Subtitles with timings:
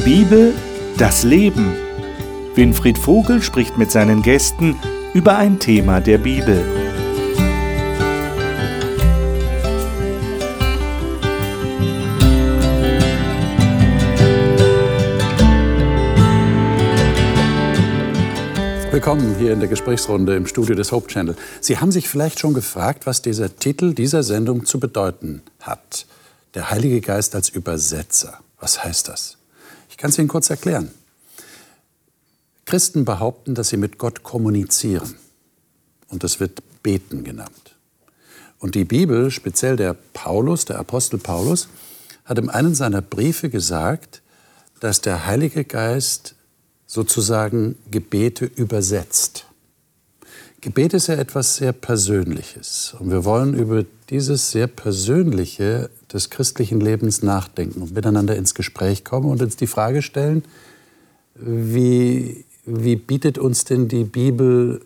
[0.00, 0.54] Die Bibel,
[0.96, 1.74] das Leben.
[2.54, 4.78] Winfried Vogel spricht mit seinen Gästen
[5.12, 6.64] über ein Thema der Bibel.
[18.90, 21.36] Willkommen hier in der Gesprächsrunde im Studio des Hope Channel.
[21.60, 26.06] Sie haben sich vielleicht schon gefragt, was dieser Titel dieser Sendung zu bedeuten hat.
[26.54, 28.38] Der Heilige Geist als Übersetzer.
[28.58, 29.39] Was heißt das?
[30.00, 30.90] Kann es Ihnen kurz erklären.
[32.64, 35.14] Christen behaupten, dass sie mit Gott kommunizieren.
[36.08, 37.76] Und das wird Beten genannt.
[38.58, 41.68] Und die Bibel, speziell der Paulus, der Apostel Paulus,
[42.24, 44.22] hat in einem seiner Briefe gesagt,
[44.80, 46.34] dass der Heilige Geist
[46.86, 49.44] sozusagen Gebete übersetzt.
[50.62, 52.96] Gebet ist ja etwas sehr Persönliches.
[52.98, 59.04] Und wir wollen über dieses sehr Persönliche des christlichen Lebens nachdenken und miteinander ins Gespräch
[59.04, 60.44] kommen und uns die Frage stellen,
[61.34, 64.82] wie, wie bietet uns denn die Bibel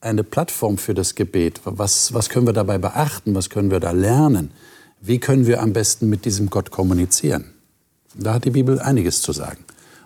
[0.00, 1.60] eine Plattform für das Gebet?
[1.64, 3.34] Was, was können wir dabei beachten?
[3.34, 4.50] Was können wir da lernen?
[5.00, 7.52] Wie können wir am besten mit diesem Gott kommunizieren?
[8.14, 9.64] Da hat die Bibel einiges zu sagen.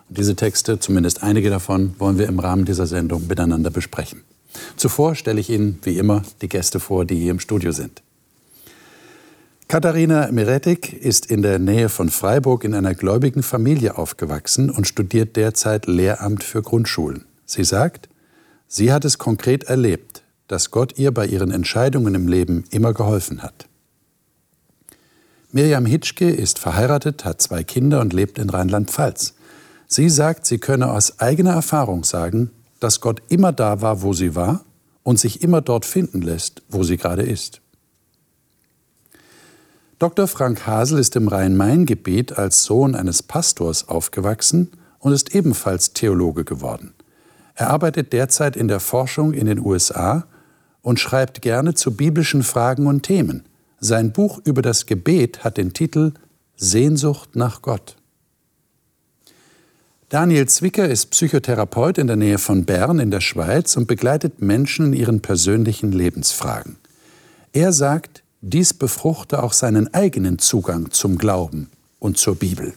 [0.09, 4.21] Diese Texte, zumindest einige davon, wollen wir im Rahmen dieser Sendung miteinander besprechen.
[4.75, 8.01] Zuvor stelle ich Ihnen, wie immer, die Gäste vor, die hier im Studio sind.
[9.71, 15.37] Katharina Meretik ist in der Nähe von Freiburg in einer gläubigen Familie aufgewachsen und studiert
[15.37, 17.23] derzeit Lehramt für Grundschulen.
[17.45, 18.09] Sie sagt,
[18.67, 23.43] sie hat es konkret erlebt, dass Gott ihr bei ihren Entscheidungen im Leben immer geholfen
[23.43, 23.69] hat.
[25.53, 29.35] Miriam Hitschke ist verheiratet, hat zwei Kinder und lebt in Rheinland-Pfalz.
[29.87, 34.35] Sie sagt, sie könne aus eigener Erfahrung sagen, dass Gott immer da war, wo sie
[34.35, 34.65] war
[35.03, 37.61] und sich immer dort finden lässt, wo sie gerade ist.
[40.01, 40.27] Dr.
[40.27, 46.95] Frank Hasel ist im Rhein-Main-Gebiet als Sohn eines Pastors aufgewachsen und ist ebenfalls Theologe geworden.
[47.53, 50.25] Er arbeitet derzeit in der Forschung in den USA
[50.81, 53.43] und schreibt gerne zu biblischen Fragen und Themen.
[53.79, 56.13] Sein Buch über das Gebet hat den Titel
[56.55, 57.95] Sehnsucht nach Gott.
[60.09, 64.87] Daniel Zwicker ist Psychotherapeut in der Nähe von Bern in der Schweiz und begleitet Menschen
[64.87, 66.77] in ihren persönlichen Lebensfragen.
[67.53, 71.69] Er sagt, dies befruchte auch seinen eigenen Zugang zum Glauben
[71.99, 72.73] und zur Bibel.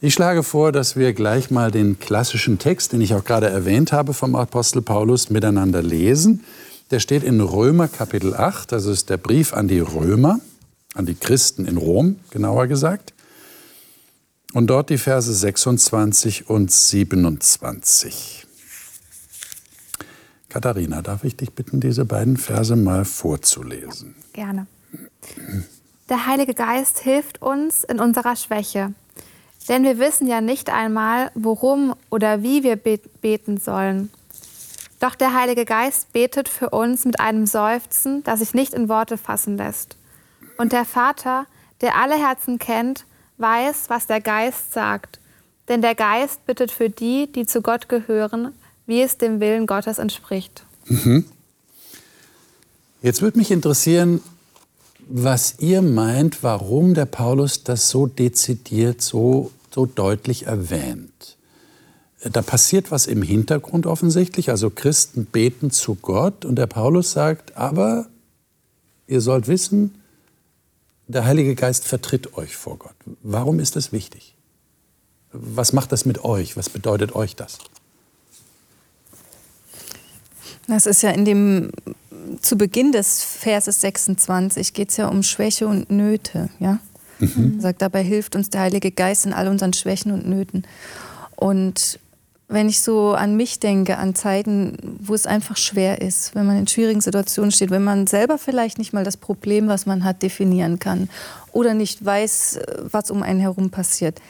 [0.00, 3.92] Ich schlage vor, dass wir gleich mal den klassischen Text, den ich auch gerade erwähnt
[3.92, 6.44] habe vom Apostel Paulus, miteinander lesen.
[6.90, 10.40] Der steht in Römer Kapitel 8, das ist der Brief an die Römer,
[10.94, 13.12] an die Christen in Rom, genauer gesagt.
[14.54, 18.47] Und dort die Verse 26 und 27.
[20.48, 24.14] Katharina, darf ich dich bitten, diese beiden Verse mal vorzulesen?
[24.32, 24.66] Gerne.
[26.08, 28.94] Der Heilige Geist hilft uns in unserer Schwäche.
[29.68, 34.10] Denn wir wissen ja nicht einmal, worum oder wie wir beten sollen.
[35.00, 39.18] Doch der Heilige Geist betet für uns mit einem Seufzen, das sich nicht in Worte
[39.18, 39.96] fassen lässt.
[40.56, 41.46] Und der Vater,
[41.82, 43.04] der alle Herzen kennt,
[43.36, 45.20] weiß, was der Geist sagt.
[45.68, 48.54] Denn der Geist bittet für die, die zu Gott gehören,
[48.88, 50.64] wie es dem Willen Gottes entspricht.
[50.86, 51.26] Mhm.
[53.02, 54.20] Jetzt würde mich interessieren,
[55.06, 61.36] was ihr meint, warum der Paulus das so dezidiert, so, so deutlich erwähnt.
[62.20, 64.50] Da passiert was im Hintergrund offensichtlich.
[64.50, 68.08] Also Christen beten zu Gott und der Paulus sagt, aber
[69.06, 70.02] ihr sollt wissen,
[71.06, 72.96] der Heilige Geist vertritt euch vor Gott.
[73.22, 74.34] Warum ist das wichtig?
[75.32, 76.56] Was macht das mit euch?
[76.56, 77.58] Was bedeutet euch das?
[80.68, 81.72] Das ist ja in dem,
[82.42, 86.50] zu Beginn des Verses 26 geht es ja um Schwäche und Nöte.
[86.60, 86.78] Ja?
[87.18, 87.54] Mhm.
[87.56, 90.64] Er sagt, dabei hilft uns der Heilige Geist in all unseren Schwächen und Nöten.
[91.36, 91.98] Und
[92.48, 96.58] wenn ich so an mich denke, an Zeiten, wo es einfach schwer ist, wenn man
[96.58, 100.22] in schwierigen Situationen steht, wenn man selber vielleicht nicht mal das Problem, was man hat,
[100.22, 101.08] definieren kann
[101.52, 102.60] oder nicht weiß,
[102.90, 104.20] was um einen herum passiert,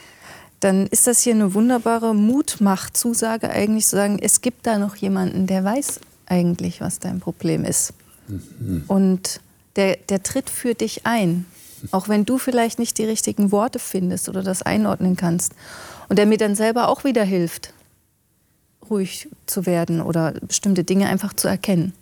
[0.61, 5.47] dann ist das hier eine wunderbare Mutmachzusage eigentlich zu sagen, es gibt da noch jemanden,
[5.47, 6.01] der weiß
[6.31, 7.93] eigentlich, was dein Problem ist.
[8.29, 8.85] Mhm.
[8.87, 9.41] Und
[9.77, 11.47] der, der tritt für dich ein,
[11.91, 15.53] auch wenn du vielleicht nicht die richtigen Worte findest oder das einordnen kannst.
[16.09, 17.73] Und der mir dann selber auch wieder hilft,
[18.91, 21.93] ruhig zu werden oder bestimmte Dinge einfach zu erkennen.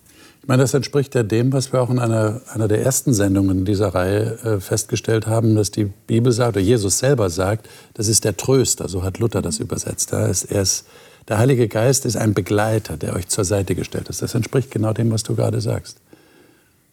[0.41, 3.65] Ich meine, das entspricht ja dem, was wir auch in einer, einer der ersten Sendungen
[3.65, 8.23] dieser Reihe äh, festgestellt haben, dass die Bibel sagt, oder Jesus selber sagt, das ist
[8.23, 10.13] der Tröster, so hat Luther das übersetzt.
[10.13, 10.85] Er ist, er ist,
[11.27, 14.21] der Heilige Geist ist ein Begleiter, der euch zur Seite gestellt ist.
[14.21, 15.97] Das entspricht genau dem, was du gerade sagst.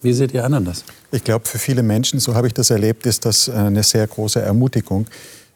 [0.03, 0.85] Wie seht ihr anderen das?
[1.13, 4.41] Ich glaube, für viele Menschen, so habe ich das erlebt, ist das eine sehr große
[4.41, 5.07] Ermutigung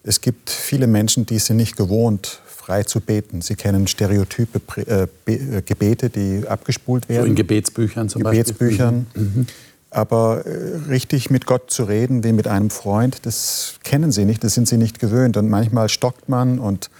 [0.04, 3.42] Es gibt viele Menschen, die sind nicht gewohnt, frei zu beten.
[3.42, 7.24] Sie kennen stereotype äh, äh, Gebete, die abgespult werden.
[7.24, 9.06] So in Gebetsbüchern zum Gebetsbüchern.
[9.06, 9.22] Beispiel.
[9.22, 9.46] Mhm.
[9.90, 14.44] Aber äh, richtig mit Gott zu reden, wie mit einem Freund, das kennen sie nicht,
[14.44, 15.36] das sind sie nicht gewöhnt.
[15.36, 16.90] Und manchmal stockt man und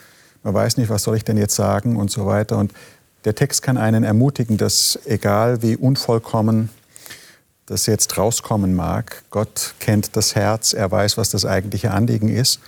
[0.49, 2.57] man weiß nicht, was soll ich denn jetzt sagen und so weiter.
[2.57, 2.73] Und
[3.27, 6.71] der Text kann einen ermutigen, dass egal wie unvollkommen
[7.67, 12.61] das jetzt rauskommen mag, Gott kennt das Herz, er weiß, was das eigentliche Anliegen ist.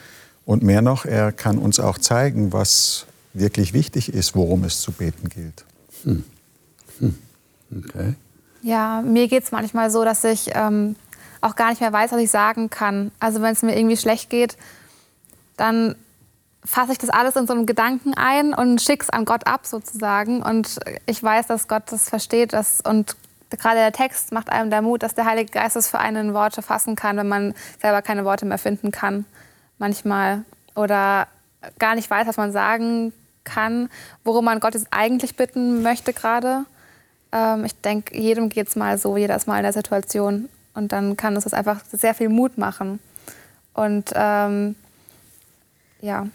[0.44, 4.92] Und mehr noch, er kann uns auch zeigen, was wirklich wichtig ist, worum es zu
[4.92, 5.64] beten gilt.
[6.04, 6.24] Hm.
[6.98, 7.18] Hm.
[7.78, 8.14] Okay.
[8.60, 10.96] Ja, mir geht es manchmal so, dass ich ähm,
[11.40, 13.10] auch gar nicht mehr weiß, was ich sagen kann.
[13.20, 14.58] Also wenn es mir irgendwie schlecht geht,
[15.56, 15.94] dann
[16.64, 19.66] fasse ich das alles in so einen Gedanken ein und schicke es an Gott ab
[19.66, 20.42] sozusagen.
[20.42, 22.52] Und ich weiß, dass Gott das versteht.
[22.52, 23.16] Dass, und
[23.50, 26.34] gerade der Text macht einem der Mut, dass der Heilige Geist es für einen in
[26.34, 29.24] Worte fassen kann, wenn man selber keine Worte mehr finden kann.
[29.78, 30.44] Manchmal.
[30.74, 31.28] Oder
[31.78, 33.12] gar nicht weiß, was man sagen
[33.44, 33.88] kann,
[34.24, 36.64] worum man Gott jetzt eigentlich bitten möchte gerade.
[37.32, 40.48] Ähm, ich denke, jedem geht es mal so, jeder ist mal in der Situation.
[40.74, 43.00] Und dann kann das einfach sehr viel Mut machen.
[43.72, 44.76] Und ähm,
[46.00, 46.26] ja.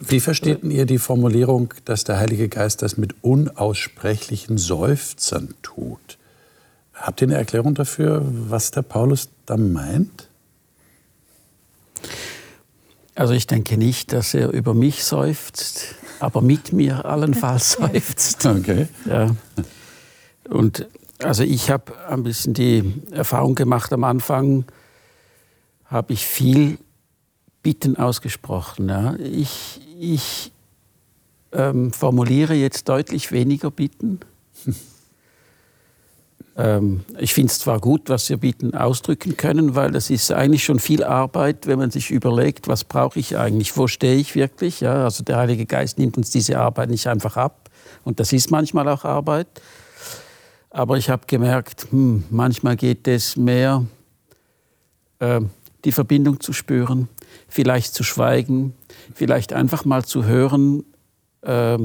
[0.00, 6.18] Wie versteht ihr die Formulierung, dass der Heilige Geist das mit unaussprechlichen Seufzern tut?
[6.94, 10.28] Habt ihr eine Erklärung dafür, was der Paulus da meint?
[13.14, 18.46] Also ich denke nicht, dass er über mich seufzt, aber mit mir allenfalls seufzt.
[18.46, 18.88] Okay.
[19.04, 19.34] Ja.
[20.48, 20.86] Und
[21.22, 24.64] also ich habe ein bisschen die Erfahrung gemacht am Anfang,
[25.84, 26.78] habe ich viel
[27.62, 28.88] Bitten ausgesprochen.
[28.88, 29.14] Ja.
[29.16, 30.52] Ich, ich
[31.52, 34.20] ähm, formuliere jetzt deutlich weniger Bitten.
[36.56, 40.64] ähm, ich finde es zwar gut, was wir Bitten ausdrücken können, weil das ist eigentlich
[40.64, 44.80] schon viel Arbeit, wenn man sich überlegt, was brauche ich eigentlich, wo stehe ich wirklich.
[44.80, 45.04] Ja.
[45.04, 47.70] Also der Heilige Geist nimmt uns diese Arbeit nicht einfach ab.
[48.04, 49.46] Und das ist manchmal auch Arbeit.
[50.70, 53.84] Aber ich habe gemerkt, hm, manchmal geht es mehr,
[55.18, 55.40] äh,
[55.84, 57.08] die Verbindung zu spüren,
[57.48, 58.74] vielleicht zu schweigen,
[59.14, 60.84] vielleicht einfach mal zu hören
[61.42, 61.78] äh,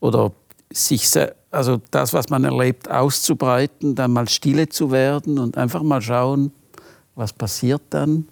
[0.00, 0.32] oder
[0.70, 1.08] sich,
[1.50, 6.52] also das, was man erlebt, auszubreiten, dann mal stille zu werden und einfach mal schauen,
[7.14, 8.28] was passiert dann.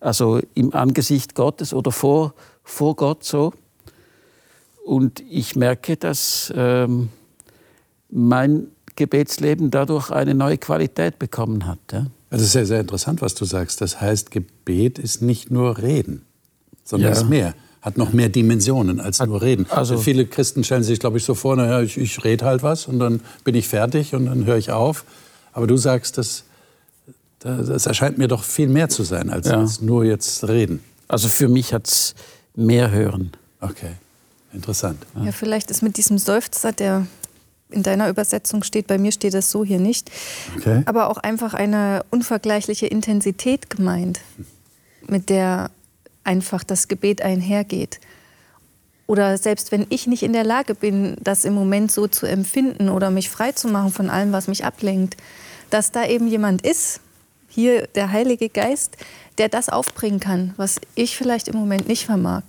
[0.00, 3.52] Also im Angesicht Gottes oder vor, vor Gott so.
[4.84, 7.10] Und ich merke, dass ähm,
[8.10, 11.78] mein Gebetsleben dadurch eine neue Qualität bekommen hat.
[11.92, 12.06] Ja?
[12.32, 13.82] Das ist sehr, sehr interessant, was du sagst.
[13.82, 16.22] Das heißt, Gebet ist nicht nur Reden,
[16.82, 17.18] sondern ja.
[17.18, 17.54] ist mehr.
[17.82, 19.66] Hat noch mehr Dimensionen als hat, nur Reden.
[19.68, 22.86] Also viele Christen stellen sich, glaube ich, so vor, naja, ich, ich rede halt was
[22.86, 25.04] und dann bin ich fertig und dann höre ich auf.
[25.52, 26.44] Aber du sagst, das,
[27.40, 29.58] das erscheint mir doch viel mehr zu sein, als, ja.
[29.58, 30.80] als nur jetzt reden.
[31.08, 32.14] Also für mich hat es
[32.54, 33.32] mehr Hören.
[33.60, 33.92] Okay,
[34.54, 35.04] interessant.
[35.16, 35.24] Ja.
[35.24, 37.06] ja, vielleicht ist mit diesem Seufzer, der
[37.72, 40.10] in deiner Übersetzung steht, bei mir steht das so hier nicht.
[40.56, 40.82] Okay.
[40.86, 44.20] Aber auch einfach eine unvergleichliche Intensität gemeint,
[45.06, 45.70] mit der
[46.24, 48.00] einfach das Gebet einhergeht.
[49.06, 52.88] Oder selbst wenn ich nicht in der Lage bin, das im Moment so zu empfinden
[52.88, 55.16] oder mich frei zu machen von allem, was mich ablenkt,
[55.70, 57.00] dass da eben jemand ist,
[57.48, 58.96] hier der Heilige Geist,
[59.38, 62.42] der das aufbringen kann, was ich vielleicht im Moment nicht vermag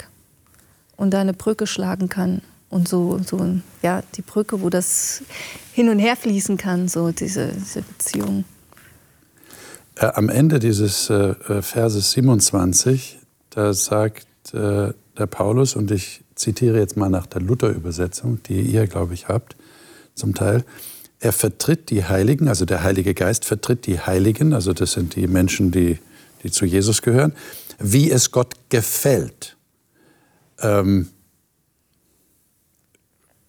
[0.96, 2.42] und da eine Brücke schlagen kann
[2.74, 5.24] und so, so ja, die Brücke, wo das
[5.74, 8.46] hin und her fließen kann, so diese, diese Beziehung.
[9.96, 13.20] Äh, am Ende dieses äh, äh Verses 27,
[13.51, 18.88] da sagt äh, der Paulus, und ich zitiere jetzt mal nach der Luther-Übersetzung, die ihr,
[18.88, 19.56] glaube ich, habt,
[20.15, 20.63] zum Teil,
[21.20, 25.27] er vertritt die Heiligen, also der Heilige Geist vertritt die Heiligen, also das sind die
[25.27, 26.00] Menschen, die,
[26.44, 27.34] die zu Jesus gehören,
[27.80, 29.56] wie es Gott gefällt.
[30.60, 31.08] Ähm,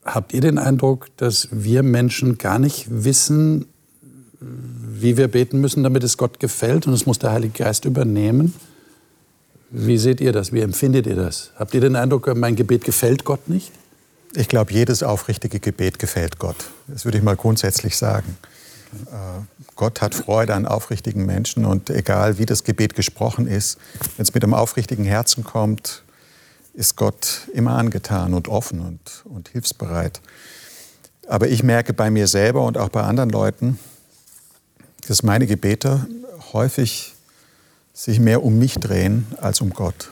[0.04, 3.66] Habt ihr den Eindruck, dass wir Menschen gar nicht wissen,
[4.40, 8.54] wie wir beten müssen, damit es Gott gefällt und es muss der Heilige Geist übernehmen?
[9.70, 10.52] Wie seht ihr das?
[10.52, 11.50] Wie empfindet ihr das?
[11.56, 13.72] Habt ihr den Eindruck, mein Gebet gefällt Gott nicht?
[14.36, 16.56] Ich glaube, jedes aufrichtige Gebet gefällt Gott.
[16.86, 18.36] Das würde ich mal grundsätzlich sagen.
[19.06, 23.78] Äh, Gott hat Freude an aufrichtigen Menschen und egal wie das Gebet gesprochen ist,
[24.16, 26.03] wenn es mit einem aufrichtigen Herzen kommt,
[26.74, 30.20] ist Gott immer angetan und offen und, und hilfsbereit.
[31.28, 33.78] Aber ich merke bei mir selber und auch bei anderen Leuten,
[35.06, 36.06] dass meine Gebete
[36.52, 37.14] häufig
[37.92, 40.10] sich mehr um mich drehen als um Gott.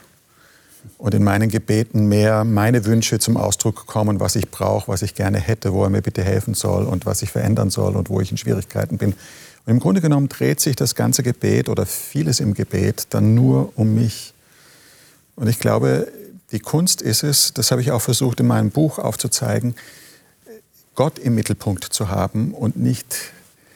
[0.98, 5.14] Und in meinen Gebeten mehr meine Wünsche zum Ausdruck kommen, was ich brauche, was ich
[5.14, 8.20] gerne hätte, wo er mir bitte helfen soll und was ich verändern soll und wo
[8.20, 9.12] ich in Schwierigkeiten bin.
[9.64, 13.72] Und im Grunde genommen dreht sich das ganze Gebet oder vieles im Gebet dann nur
[13.76, 14.32] um mich
[15.36, 16.08] Und ich glaube,
[16.52, 19.74] die Kunst ist es, das habe ich auch versucht in meinem Buch aufzuzeigen,
[20.94, 23.16] Gott im Mittelpunkt zu haben und nicht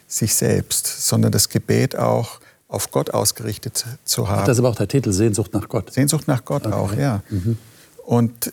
[0.07, 4.41] sich selbst, sondern das Gebet auch auf Gott ausgerichtet zu haben.
[4.43, 5.93] Ach, das ist aber auch der Titel, Sehnsucht nach Gott.
[5.93, 6.75] Sehnsucht nach Gott okay.
[6.75, 7.23] auch, ja.
[7.31, 7.59] Mhm.
[8.05, 8.53] Und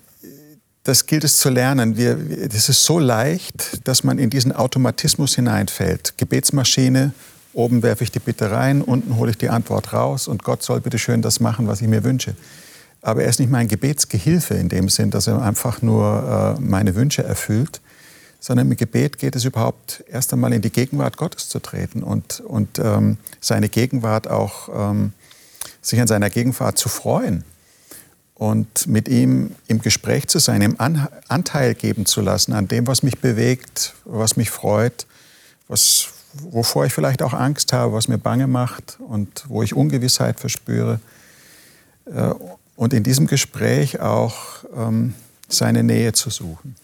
[0.84, 1.98] das gilt es zu lernen.
[1.98, 2.16] Wir,
[2.48, 6.14] das ist so leicht, dass man in diesen Automatismus hineinfällt.
[6.18, 7.14] Gebetsmaschine,
[7.54, 10.82] oben werfe ich die Bitte rein, unten hole ich die Antwort raus und Gott soll
[10.82, 12.36] bitte schön das machen, was ich mir wünsche.
[13.04, 16.96] Aber er ist nicht mein Gebetsgehilfe in dem Sinn, dass er einfach nur äh, meine
[16.96, 17.82] Wünsche erfüllt,
[18.40, 22.40] sondern im Gebet geht es überhaupt erst einmal in die Gegenwart Gottes zu treten und,
[22.40, 25.12] und ähm, seine Gegenwart auch, ähm,
[25.82, 27.44] sich an seiner Gegenwart zu freuen
[28.36, 33.04] und mit ihm im Gespräch zu sein, ihm Anteil geben zu lassen an dem, was
[33.04, 35.06] mich bewegt, was mich freut,
[35.68, 40.40] was, wovor ich vielleicht auch Angst habe, was mir bange macht und wo ich Ungewissheit
[40.40, 41.02] verspüre.
[42.06, 42.34] Äh,
[42.76, 44.36] und in diesem Gespräch auch
[44.76, 45.14] ähm,
[45.48, 46.76] seine Nähe zu suchen.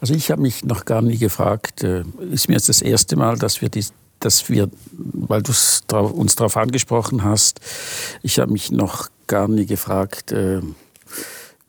[0.00, 3.36] Also ich habe mich noch gar nie gefragt, äh, ist mir jetzt das erste Mal,
[3.38, 3.84] dass wir, die,
[4.20, 5.52] dass wir weil du
[5.96, 7.60] uns darauf angesprochen hast,
[8.22, 10.60] ich habe mich noch gar nie gefragt, äh,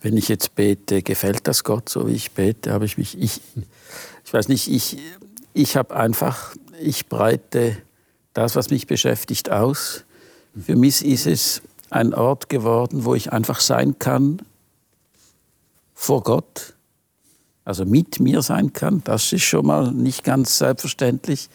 [0.01, 2.71] wenn ich jetzt bete, gefällt das Gott, so wie ich bete?
[2.71, 3.41] Habe ich mich, ich,
[4.25, 4.97] ich weiß nicht, ich,
[5.53, 7.77] ich habe einfach, ich breite
[8.33, 10.05] das, was mich beschäftigt, aus.
[10.57, 14.41] Für mich ist es ein Ort geworden, wo ich einfach sein kann
[15.93, 16.75] vor Gott
[17.69, 19.03] also mit mir sein kann.
[19.03, 21.49] Das ist schon mal nicht ganz selbstverständlich.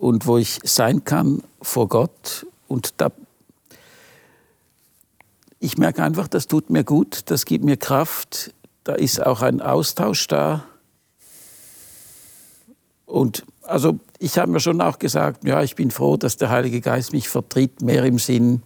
[0.00, 2.44] Und wo ich sein kann vor Gott.
[2.66, 3.12] Und da,
[5.60, 8.52] ich merke einfach, das tut mir gut, das gibt mir Kraft.
[8.82, 10.64] Da ist auch ein Austausch da.
[13.04, 16.80] Und also ich habe mir schon auch gesagt, ja, ich bin froh, dass der Heilige
[16.80, 18.62] Geist mich vertritt, mehr im Sinn,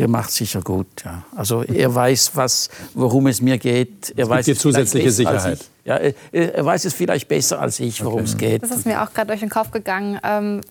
[0.00, 1.04] der macht sicher gut.
[1.04, 1.24] Ja.
[1.36, 4.14] Also er weiß, was, worum es mir geht.
[4.16, 5.62] Er es weiß die zusätzliche Sicherheit.
[5.84, 8.24] Ja, er, er, weiß es vielleicht besser als ich, worum okay.
[8.24, 8.62] es geht.
[8.62, 10.18] Das ist mir auch gerade durch den Kopf gegangen.
[10.24, 10.62] Ähm,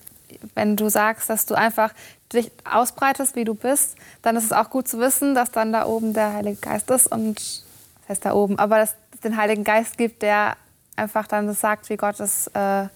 [0.55, 1.93] wenn du sagst, dass du einfach
[2.33, 5.85] dich ausbreitest, wie du bist, dann ist es auch gut zu wissen, dass dann da
[5.85, 9.63] oben der Heilige Geist ist und das heißt da oben, aber dass es den Heiligen
[9.63, 10.57] Geist gibt, der
[10.95, 12.87] einfach dann das sagt, wie Gottes, äh,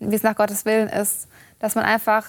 [0.00, 1.28] wie es nach Gottes Willen ist,
[1.60, 2.26] dass man einfach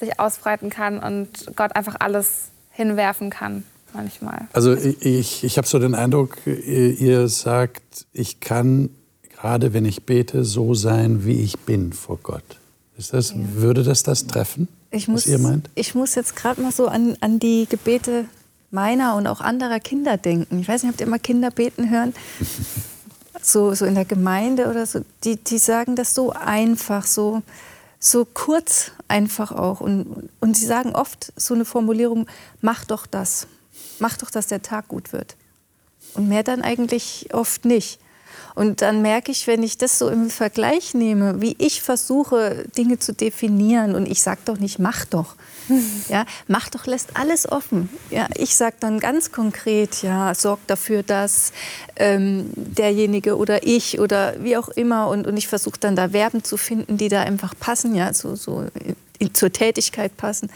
[0.00, 4.48] sich ausbreiten kann und Gott einfach alles hinwerfen kann manchmal.
[4.52, 8.90] Also ich, ich habe so den Eindruck, ihr sagt, ich kann
[9.44, 12.44] gerade wenn ich bete so sein, wie ich bin vor Gott.
[12.96, 13.36] Ist das, ja.
[13.56, 15.68] Würde das das treffen, ich muss, was ihr meint?
[15.74, 18.24] Ich muss jetzt gerade mal so an, an die Gebete
[18.70, 20.60] meiner und auch anderer Kinder denken.
[20.60, 22.14] Ich weiß nicht, habt ihr immer Kinder beten hören?
[23.42, 25.00] so, so in der Gemeinde oder so.
[25.24, 27.42] Die, die sagen das so einfach, so
[28.04, 29.80] so kurz einfach auch.
[29.80, 32.26] Und, und sie sagen oft so eine Formulierung,
[32.60, 33.46] mach doch das,
[33.98, 35.36] mach doch, dass der Tag gut wird.
[36.14, 37.98] Und mehr dann eigentlich oft nicht.
[38.54, 42.98] Und dann merke ich, wenn ich das so im Vergleich nehme, wie ich versuche, Dinge
[42.98, 45.34] zu definieren, und ich sage doch nicht, mach doch.
[46.08, 47.88] Ja, mach doch, lässt alles offen.
[48.10, 51.52] Ja, ich sage dann ganz konkret, ja, sorg dafür, dass
[51.96, 56.44] ähm, derjenige oder ich oder wie auch immer, und, und ich versuche dann da Verben
[56.44, 58.66] zu finden, die da einfach passen, ja, so, so
[59.18, 60.50] in, zur Tätigkeit passen.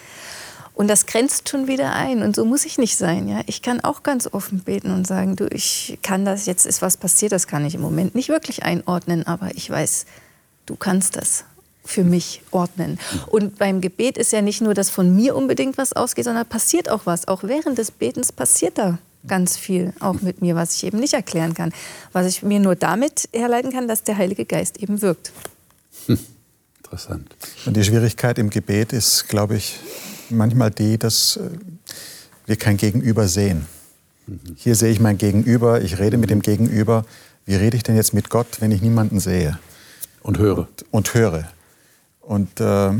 [0.74, 2.22] Und das grenzt schon wieder ein.
[2.22, 3.28] Und so muss ich nicht sein.
[3.28, 3.40] Ja?
[3.46, 6.96] Ich kann auch ganz offen beten und sagen, du, ich kann das, jetzt ist was
[6.96, 10.06] passiert, das kann ich im Moment nicht wirklich einordnen, aber ich weiß,
[10.66, 11.44] du kannst das
[11.84, 12.98] für mich ordnen.
[13.26, 16.90] Und beim Gebet ist ja nicht nur, dass von mir unbedingt was ausgeht, sondern passiert
[16.90, 17.28] auch was.
[17.28, 21.14] Auch während des Betens passiert da ganz viel, auch mit mir, was ich eben nicht
[21.14, 21.72] erklären kann.
[22.12, 25.32] Was ich mir nur damit herleiten kann, dass der Heilige Geist eben wirkt.
[26.06, 26.18] Hm.
[26.78, 27.36] Interessant.
[27.66, 29.78] Und die Schwierigkeit im Gebet ist, glaube ich,
[30.30, 31.50] manchmal die, dass äh,
[32.46, 33.66] wir kein Gegenüber sehen.
[34.56, 37.04] Hier sehe ich mein Gegenüber, ich rede mit dem Gegenüber.
[37.46, 39.58] Wie rede ich denn jetzt mit Gott, wenn ich niemanden sehe?
[40.22, 40.58] Und höre.
[40.58, 41.48] Und, und höre.
[42.28, 42.90] Und äh,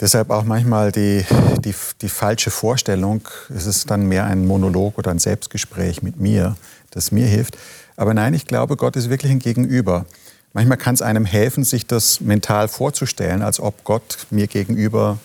[0.00, 1.24] deshalb auch manchmal die,
[1.64, 3.20] die, die falsche Vorstellung,
[3.54, 6.56] es ist dann mehr ein Monolog oder ein Selbstgespräch mit mir,
[6.90, 7.56] das mir hilft.
[7.96, 10.06] Aber nein, ich glaube, Gott ist wirklich ein Gegenüber.
[10.54, 15.18] Manchmal kann es einem helfen, sich das mental vorzustellen, als ob Gott mir gegenüber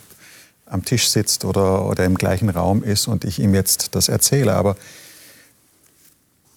[0.68, 4.54] am Tisch sitzt oder, oder im gleichen Raum ist und ich ihm jetzt das erzähle.
[4.54, 4.76] Aber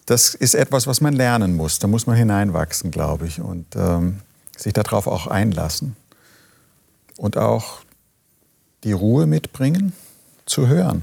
[0.05, 1.79] das ist etwas, was man lernen muss.
[1.79, 4.21] Da muss man hineinwachsen, glaube ich, und ähm,
[4.59, 5.97] sich darauf auch einlassen.
[7.17, 7.81] Und auch
[8.83, 9.93] die Ruhe mitbringen,
[10.47, 11.03] zu hören,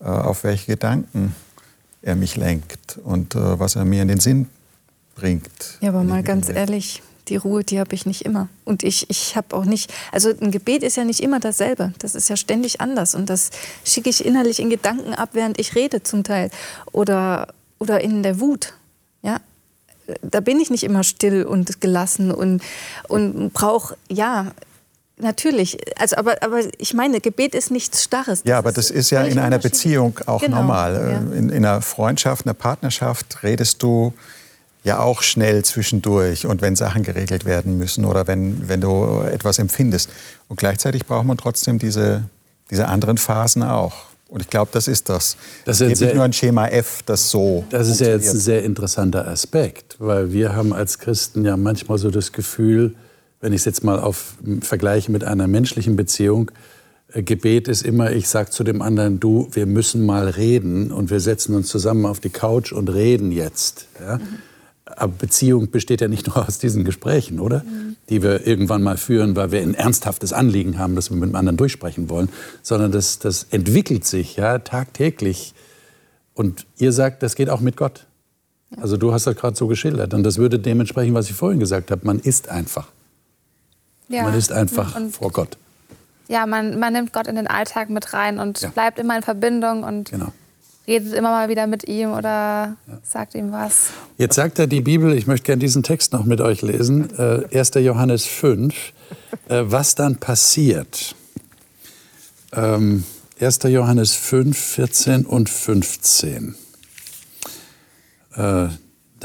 [0.00, 1.34] äh, auf welche Gedanken
[2.02, 4.48] er mich lenkt und äh, was er mir in den Sinn
[5.14, 5.78] bringt.
[5.80, 8.48] Ja, aber mal ganz ehrlich, Die Ruhe, die habe ich nicht immer.
[8.64, 11.92] Und ich, ich habe auch nicht, also ein Gebet ist ja nicht immer dasselbe.
[11.98, 13.14] Das ist ja ständig anders.
[13.16, 13.50] Und das
[13.84, 16.50] schicke ich innerlich in Gedanken ab, während ich rede zum Teil.
[16.92, 18.74] Oder, oder in der Wut.
[19.22, 19.40] Ja,
[20.22, 22.62] da bin ich nicht immer still und gelassen und,
[23.08, 24.52] und brauche, ja,
[25.18, 28.42] Natürlich, also aber, aber ich meine, Gebet ist nichts Starres.
[28.44, 30.94] ja, aber das ist ja in einer Beziehung auch genau, normal.
[30.94, 31.38] Ja.
[31.38, 34.12] In, in, einer Freundschaft, einer Partnerschaft redest du
[34.84, 39.58] ja auch schnell zwischendurch und wenn Sachen geregelt werden müssen oder wenn, wenn du etwas
[39.58, 40.10] empfindest.
[40.48, 42.24] Und gleichzeitig braucht man trotzdem diese,
[42.70, 43.94] diese anderen Phasen auch.
[44.28, 45.36] Und ich glaube, das ist das.
[45.64, 47.64] Das ist nicht nur ein Schema F, das so.
[47.70, 51.96] Das ist ja jetzt ein sehr interessanter Aspekt, weil wir haben als Christen ja manchmal
[51.96, 52.94] so das Gefühl,
[53.40, 56.50] wenn ich es jetzt mal auf vergleiche mit einer menschlichen Beziehung,
[57.12, 61.10] äh, Gebet ist immer, ich sage zu dem anderen, du, wir müssen mal reden und
[61.10, 63.88] wir setzen uns zusammen auf die Couch und reden jetzt.
[64.00, 64.18] Ja?
[64.18, 64.22] Mhm.
[64.84, 67.64] Aber Beziehung besteht ja nicht nur aus diesen Gesprächen, oder?
[67.64, 67.96] Mhm.
[68.08, 71.34] Die wir irgendwann mal führen, weil wir ein ernsthaftes Anliegen haben, das wir mit dem
[71.34, 72.28] anderen durchsprechen wollen,
[72.62, 75.54] sondern das, das entwickelt sich ja tagtäglich.
[76.34, 78.06] Und ihr sagt, das geht auch mit Gott.
[78.76, 80.12] Also du hast das gerade so geschildert.
[80.12, 82.88] Und das würde dementsprechend, was ich vorhin gesagt habe, man ist einfach.
[84.08, 84.24] Ja.
[84.24, 85.56] Man ist einfach und, vor Gott.
[86.28, 88.68] Ja, man, man nimmt Gott in den Alltag mit rein und ja.
[88.70, 90.32] bleibt immer in Verbindung und genau.
[90.86, 92.98] redet immer mal wieder mit ihm oder ja.
[93.02, 93.90] sagt ihm was.
[94.18, 97.56] Jetzt sagt er die Bibel, ich möchte gerne diesen Text noch mit euch lesen, äh,
[97.56, 97.74] 1.
[97.74, 98.74] Johannes 5,
[99.48, 101.14] äh, was dann passiert.
[102.52, 103.04] Ähm,
[103.40, 103.58] 1.
[103.64, 106.54] Johannes 5, 14 und 15.
[108.34, 108.68] Äh,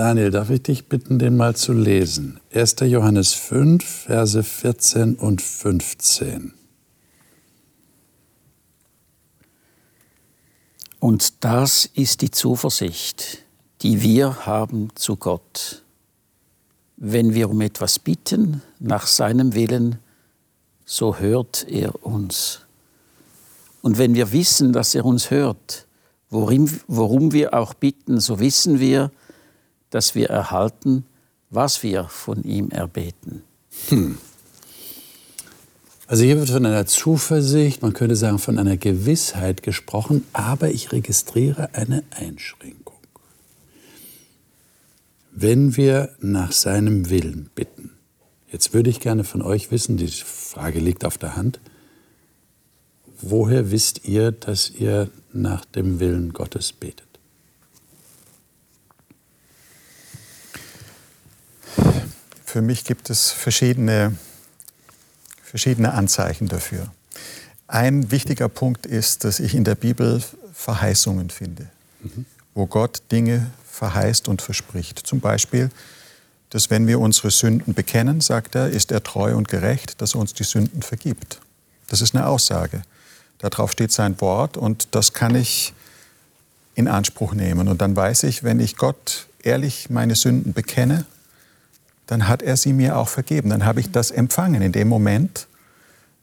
[0.04, 2.40] Daniel, darf ich dich bitten, den mal zu lesen?
[2.52, 2.78] 1.
[2.88, 6.56] Johannes 5, Verse 14 und 15.
[11.00, 13.44] Und das ist die Zuversicht,
[13.84, 15.84] die wir haben zu Gott.
[16.98, 20.00] Wenn wir um etwas bitten, nach seinem Willen,
[20.84, 22.62] so hört er uns.
[23.84, 25.86] Und wenn wir wissen, dass er uns hört,
[26.32, 29.12] worum, worum wir auch bitten, so wissen wir,
[29.92, 31.06] dass wir erhalten,
[31.52, 33.44] was wir von ihm erbeten.
[33.90, 34.18] Hm.
[36.08, 40.92] Also hier wird von einer Zuversicht, man könnte sagen von einer Gewissheit gesprochen, aber ich
[40.92, 42.98] registriere eine Einschränkung.
[45.32, 47.92] Wenn wir nach seinem Willen bitten,
[48.52, 51.62] jetzt würde ich gerne von euch wissen, die Frage liegt auf der Hand,
[53.22, 57.11] woher wisst ihr, dass ihr nach dem Willen Gottes betet?
[62.52, 64.14] Für mich gibt es verschiedene,
[65.42, 66.92] verschiedene Anzeichen dafür.
[67.66, 70.22] Ein wichtiger Punkt ist, dass ich in der Bibel
[70.54, 71.70] Verheißungen finde,
[72.02, 72.26] mhm.
[72.54, 75.00] wo Gott Dinge verheißt und verspricht.
[75.00, 75.70] Zum Beispiel,
[76.50, 80.20] dass wenn wir unsere Sünden bekennen, sagt er, ist er treu und gerecht, dass er
[80.20, 81.40] uns die Sünden vergibt.
[81.88, 82.82] Das ist eine Aussage.
[83.38, 85.74] Darauf steht sein Wort und das kann ich
[86.76, 87.70] in Anspruch nehmen.
[87.70, 91.06] Und dann weiß ich, wenn ich Gott ehrlich meine Sünden bekenne,
[92.08, 93.50] dann hat er sie mir auch vergeben.
[93.50, 95.48] Dann habe ich das empfangen in dem Moment,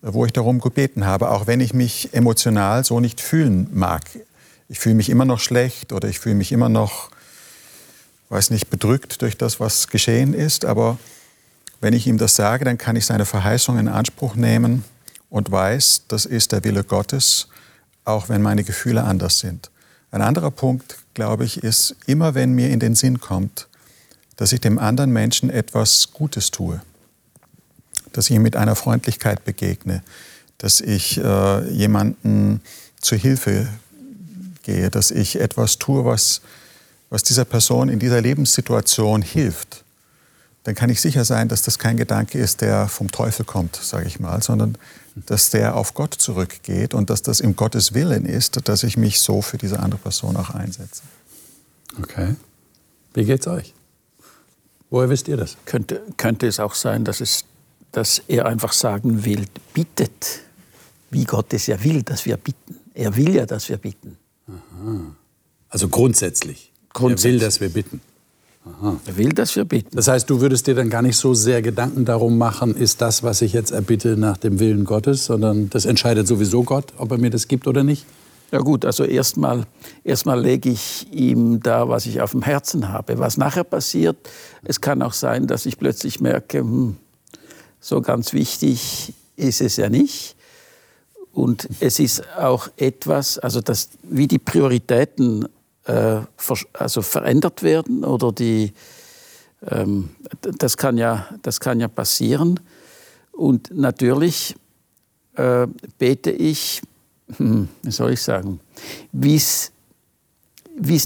[0.02, 4.02] wo ich darum gebeten habe, auch wenn ich mich emotional so nicht fühlen mag.
[4.68, 7.10] Ich fühle mich immer noch schlecht oder ich fühle mich immer noch,
[8.28, 10.64] weiß nicht, bedrückt durch das, was geschehen ist.
[10.64, 10.98] Aber
[11.80, 14.84] wenn ich ihm das sage, dann kann ich seine Verheißung in Anspruch nehmen
[15.30, 17.48] und weiß, das ist der Wille Gottes,
[18.04, 19.70] auch wenn meine Gefühle anders sind.
[20.10, 23.68] Ein anderer Punkt, glaube ich, ist, immer wenn mir in den Sinn kommt,
[24.38, 26.80] dass ich dem anderen Menschen etwas Gutes tue,
[28.12, 30.02] dass ich ihm mit einer Freundlichkeit begegne,
[30.58, 32.62] dass ich äh, jemanden
[33.00, 33.66] zur Hilfe
[34.62, 36.40] gehe, dass ich etwas tue, was,
[37.10, 39.84] was dieser Person in dieser Lebenssituation hilft,
[40.62, 44.06] dann kann ich sicher sein, dass das kein Gedanke ist, der vom Teufel kommt, sage
[44.06, 44.78] ich mal, sondern
[45.16, 49.20] dass der auf Gott zurückgeht und dass das im Gottes Willen ist, dass ich mich
[49.20, 51.02] so für diese andere Person auch einsetze.
[52.00, 52.36] Okay.
[53.14, 53.74] Wie geht's euch?
[54.90, 55.56] Woher wisst ihr das?
[55.64, 57.44] Könnte, könnte es auch sein, dass, es,
[57.92, 60.40] dass er einfach sagen will, bittet,
[61.10, 62.76] wie Gott es ja will, dass wir bitten.
[62.94, 64.16] Er will ja, dass wir bitten.
[64.48, 65.00] Aha.
[65.68, 66.72] Also grundsätzlich.
[66.92, 67.32] grundsätzlich.
[67.32, 68.00] Er will, dass wir bitten.
[68.64, 69.00] Aha.
[69.06, 69.94] Er will, dass wir bitten.
[69.94, 73.22] Das heißt, du würdest dir dann gar nicht so sehr Gedanken darum machen, ist das,
[73.22, 77.18] was ich jetzt erbitte, nach dem Willen Gottes, sondern das entscheidet sowieso Gott, ob er
[77.18, 78.04] mir das gibt oder nicht?
[78.50, 79.66] Ja gut, also erstmal
[80.04, 83.18] erstmal lege ich ihm da, was ich auf dem Herzen habe.
[83.18, 84.16] Was nachher passiert,
[84.64, 86.96] es kann auch sein, dass ich plötzlich merke, hm,
[87.80, 90.34] so ganz wichtig ist es ja nicht.
[91.32, 95.46] Und es ist auch etwas, also das, wie die Prioritäten
[95.84, 96.20] äh,
[96.72, 98.72] also verändert werden oder die,
[99.60, 102.60] Ähm, das, kann ja, das kann ja passieren.
[103.32, 104.54] Und natürlich
[105.34, 105.66] äh,
[105.98, 106.80] bete ich,
[107.36, 108.60] hm, wie soll ich sagen,
[109.12, 109.72] wie es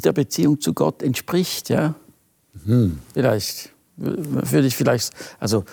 [0.03, 1.69] der Beziehung zu Gott entspricht.
[1.69, 1.95] Ja?
[2.65, 2.99] Mhm.
[3.13, 5.65] Vielleicht würde ich vielleicht, also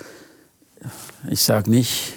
[1.28, 2.14] ich sage nicht,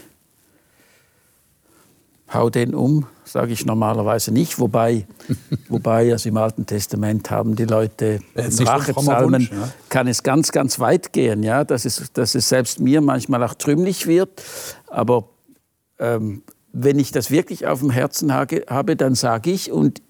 [2.33, 4.59] hau den um, sage ich normalerweise nicht.
[4.59, 5.05] Wobei,
[5.69, 9.69] wobei also im Alten Testament haben die Leute Rachepsalmen, ja?
[9.89, 13.53] kann es ganz, ganz weit gehen, ja, dass es, dass es selbst mir manchmal auch
[13.53, 14.41] trümmelig wird.
[14.87, 15.29] Aber
[15.99, 20.01] ähm, wenn ich das wirklich auf dem Herzen habe, dann sage ich und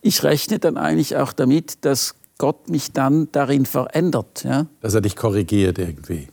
[0.00, 4.44] ich rechne dann eigentlich auch damit, dass Gott mich dann darin verändert.
[4.44, 4.66] Ja?
[4.80, 6.28] Dass er dich korrigiert irgendwie.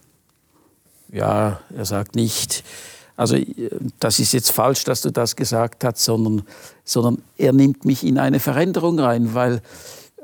[1.11, 2.63] Ja, er sagt nicht,
[3.15, 3.37] also
[3.99, 6.43] das ist jetzt falsch, dass du das gesagt hast, sondern,
[6.83, 9.61] sondern er nimmt mich in eine Veränderung rein, weil,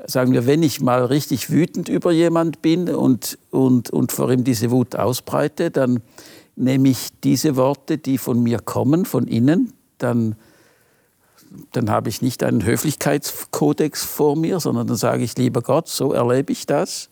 [0.06, 4.42] sagen wir, wenn ich mal richtig wütend über jemand bin und, und, und vor ihm
[4.42, 6.02] diese Wut ausbreite, dann
[6.60, 10.36] nehme ich diese Worte, die von mir kommen, von innen, dann,
[11.72, 16.12] dann habe ich nicht einen Höflichkeitskodex vor mir, sondern dann sage ich, lieber Gott, so
[16.12, 17.08] erlebe ich das.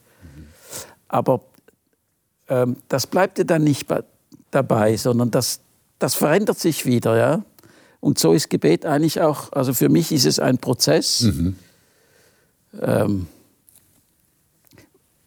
[1.08, 1.40] Aber
[2.48, 3.88] ähm, das bleibt ja dann nicht
[4.50, 5.60] dabei, sondern das,
[5.98, 7.44] das verändert sich wieder, ja.
[8.00, 11.22] Und so ist Gebet eigentlich auch, also für mich ist es ein Prozess.
[11.22, 11.56] Mhm.
[12.80, 13.26] Ähm,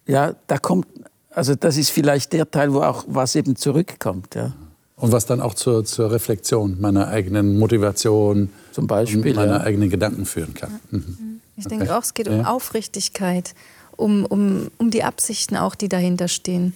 [0.06, 0.86] ja, da kommt,
[1.34, 4.52] also das ist vielleicht der Teil, wo auch was eben zurückkommt, ja.
[4.96, 9.60] Und was dann auch zur, zur Reflexion meiner eigenen Motivation, zum Beispiel, meiner ja.
[9.60, 10.78] eigenen Gedanken führen kann.
[10.90, 11.40] Mhm.
[11.56, 11.78] Ich okay.
[11.78, 13.54] denke auch, es geht um Aufrichtigkeit,
[13.96, 16.74] um, um, um die Absichten auch, die dahinter stehen.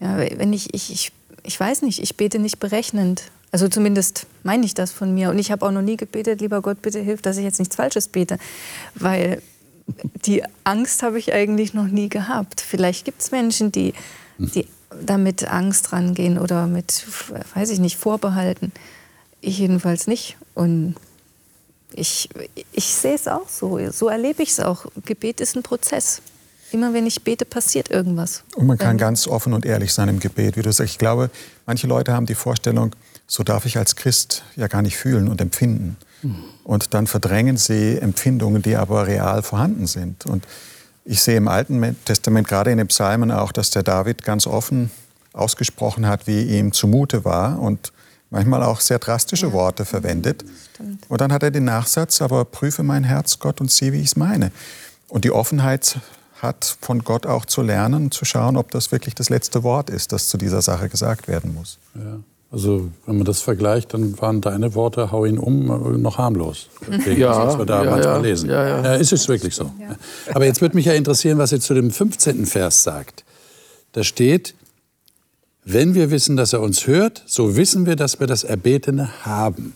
[0.00, 1.12] Ja, wenn ich, ich, ich
[1.46, 3.30] ich weiß nicht, ich bete nicht berechnend.
[3.52, 5.30] Also zumindest meine ich das von mir.
[5.30, 7.76] Und ich habe auch noch nie gebetet, lieber Gott, bitte hilf, dass ich jetzt nichts
[7.76, 8.38] Falsches bete.
[8.94, 9.40] Weil
[10.24, 12.60] die Angst habe ich eigentlich noch nie gehabt.
[12.60, 13.94] Vielleicht gibt es Menschen, die,
[14.38, 14.66] die
[15.00, 17.06] damit Angst rangehen oder mit,
[17.54, 18.72] weiß ich nicht, Vorbehalten.
[19.40, 20.36] Ich jedenfalls nicht.
[20.54, 20.96] Und
[21.92, 22.28] ich,
[22.72, 23.78] ich sehe es auch so.
[23.90, 24.86] So erlebe ich es auch.
[25.04, 26.20] Gebet ist ein Prozess.
[26.72, 28.42] Immer wenn ich bete, passiert irgendwas.
[28.56, 30.56] Und man kann ganz offen und ehrlich sein im Gebet.
[30.56, 31.30] Wie du sagst, ich glaube,
[31.64, 32.94] manche Leute haben die Vorstellung,
[33.26, 35.96] so darf ich als Christ ja gar nicht fühlen und empfinden.
[36.22, 36.36] Mhm.
[36.64, 40.26] Und dann verdrängen sie Empfindungen, die aber real vorhanden sind.
[40.26, 40.46] Und
[41.04, 44.90] ich sehe im Alten Testament, gerade in den Psalmen auch, dass der David ganz offen
[45.32, 47.92] ausgesprochen hat, wie ihm zumute war und
[48.30, 49.52] manchmal auch sehr drastische ja.
[49.52, 50.44] Worte verwendet.
[50.74, 51.04] Stimmt.
[51.08, 54.06] Und dann hat er den Nachsatz, aber prüfe mein Herz, Gott, und sieh, wie ich
[54.06, 54.50] es meine.
[55.08, 55.98] Und die Offenheit
[56.42, 60.12] hat, von Gott auch zu lernen, zu schauen, ob das wirklich das letzte Wort ist,
[60.12, 61.78] das zu dieser Sache gesagt werden muss.
[61.94, 62.18] Ja.
[62.56, 66.70] Also wenn man das vergleicht, dann waren deine Worte, hau ihn um, noch harmlos.
[67.14, 68.48] ja, was wir da ja, manchmal ja, lesen.
[68.48, 68.82] Ja, ja.
[68.82, 69.70] ja, ist es wirklich so.
[69.78, 69.94] Ja.
[70.32, 72.46] Aber jetzt würde mich ja interessieren, was ihr zu dem 15.
[72.46, 73.26] Vers sagt.
[73.92, 74.54] Da steht,
[75.66, 79.74] wenn wir wissen, dass er uns hört, so wissen wir, dass wir das Erbetene haben.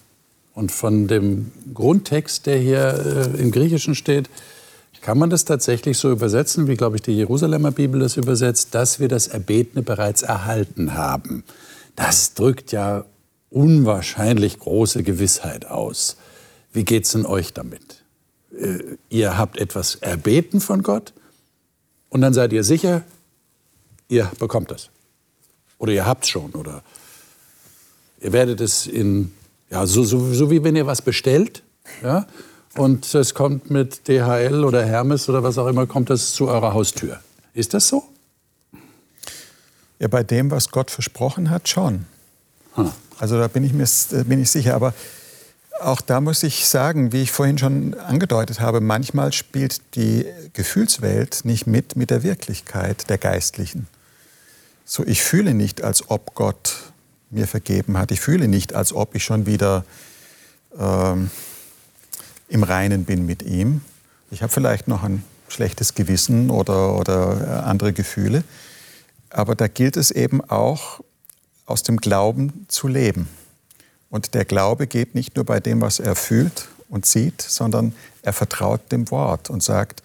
[0.55, 4.31] Und von dem Grundtext, der hier äh, im Griechischen steht,
[5.03, 9.01] kann man das tatsächlich so übersetzen, wie, glaube ich, die Jerusalemer Bibel das übersetzt, dass
[9.01, 11.45] wir das Erbetene bereits erhalten haben?
[11.97, 13.05] Das drückt ja
[13.51, 16.17] unwahrscheinlich große Gewissheit aus.
[16.73, 18.05] Wie geht es denn euch damit?
[18.57, 21.13] Äh, ihr habt etwas erbeten von Gott
[22.09, 23.03] und dann seid ihr sicher,
[24.09, 24.91] ihr bekommt das.
[25.79, 26.53] Oder ihr habt es schon.
[26.53, 26.83] Oder
[28.21, 29.33] ihr werdet es in,
[29.71, 31.63] ja, so, so, so wie wenn ihr was bestellt.
[32.03, 32.27] Ja,
[32.77, 36.73] und es kommt mit DHL oder Hermes oder was auch immer, kommt es zu eurer
[36.73, 37.21] Haustür.
[37.53, 38.05] Ist das so?
[40.01, 42.07] Ja, bei dem, was Gott versprochen hat, schon.
[42.75, 42.91] Hm.
[43.19, 43.87] Also da bin ich mir
[44.25, 44.75] bin ich sicher.
[44.75, 44.95] Aber
[45.81, 51.45] auch da muss ich sagen, wie ich vorhin schon angedeutet habe, manchmal spielt die Gefühlswelt
[51.45, 53.87] nicht mit mit der Wirklichkeit der Geistlichen.
[54.87, 56.75] So, ich fühle nicht, als ob Gott
[57.31, 58.11] mir vergeben hat.
[58.11, 59.85] Ich fühle nicht, als ob ich schon wieder
[60.77, 61.31] ähm,
[62.49, 63.83] im Reinen bin mit ihm.
[64.31, 68.45] Ich habe vielleicht noch ein schlechtes Gewissen oder, oder äh, andere Gefühle.
[69.31, 71.01] Aber da gilt es eben auch,
[71.67, 73.29] aus dem Glauben zu leben.
[74.11, 78.33] Und der Glaube geht nicht nur bei dem, was er fühlt und sieht, sondern er
[78.33, 80.03] vertraut dem Wort und sagt,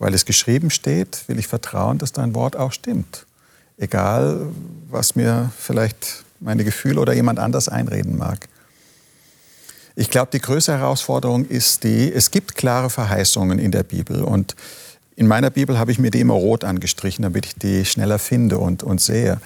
[0.00, 3.26] weil es geschrieben steht, will ich vertrauen, dass dein Wort auch stimmt.
[3.78, 4.48] Egal,
[4.90, 8.48] was mir vielleicht meine Gefühle oder jemand anders einreden mag.
[9.96, 14.56] Ich glaube, die größte Herausforderung ist die, es gibt klare Verheißungen in der Bibel und
[15.16, 18.58] in meiner Bibel habe ich mir die immer rot angestrichen, damit ich die schneller finde
[18.58, 19.40] und, und sehe.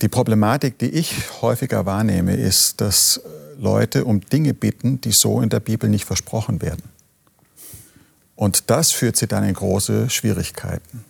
[0.00, 3.20] Die Problematik, die ich häufiger wahrnehme, ist, dass
[3.58, 6.82] Leute um Dinge bitten, die so in der Bibel nicht versprochen werden.
[8.34, 11.04] Und das führt sie dann in große Schwierigkeiten.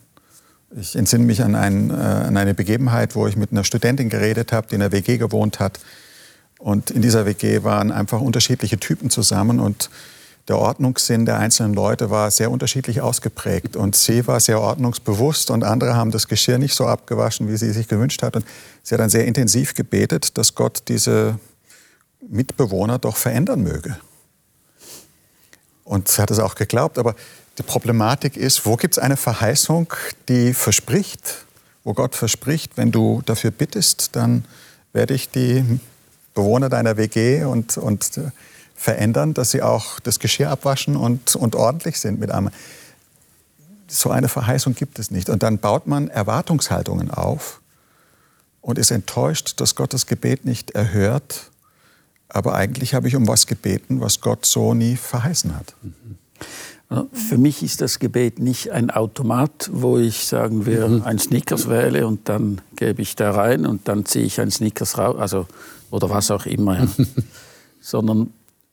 [0.79, 4.53] Ich entsinne mich an, ein, äh, an eine Begebenheit, wo ich mit einer Studentin geredet
[4.53, 5.79] habe, die in einer WG gewohnt hat.
[6.59, 9.91] Und in dieser WG waren einfach unterschiedliche Typen zusammen und
[10.51, 13.77] der Ordnungssinn der einzelnen Leute war sehr unterschiedlich ausgeprägt.
[13.77, 17.71] Und sie war sehr ordnungsbewusst und andere haben das Geschirr nicht so abgewaschen, wie sie
[17.71, 18.35] sich gewünscht hat.
[18.35, 18.45] Und
[18.83, 21.39] sie hat dann sehr intensiv gebetet, dass Gott diese
[22.29, 23.97] Mitbewohner doch verändern möge.
[25.85, 26.99] Und sie hat es auch geglaubt.
[26.99, 27.15] Aber
[27.57, 29.95] die Problematik ist, wo gibt es eine Verheißung,
[30.29, 31.47] die verspricht,
[31.85, 34.45] wo Gott verspricht, wenn du dafür bittest, dann
[34.93, 35.79] werde ich die
[36.35, 38.21] Bewohner deiner WG und, und
[38.81, 42.49] verändern, dass sie auch das Geschirr abwaschen und, und ordentlich sind mit einem.
[43.89, 45.29] So eine Verheißung gibt es nicht.
[45.29, 47.61] Und dann baut man Erwartungshaltungen auf
[48.63, 51.51] und ist enttäuscht, dass Gott das Gebet nicht erhört.
[52.31, 55.75] Aber eigentlich habe ich um was gebeten, was Gott so nie verheißen hat.
[57.13, 61.03] Für mich ist das Gebet nicht ein Automat, wo ich sagen wir mhm.
[61.03, 64.97] ein Snickers wähle und dann gebe ich da rein und dann ziehe ich ein Snickers
[64.97, 65.47] raus, also
[65.91, 66.89] oder was auch immer, ja.
[67.81, 68.33] sondern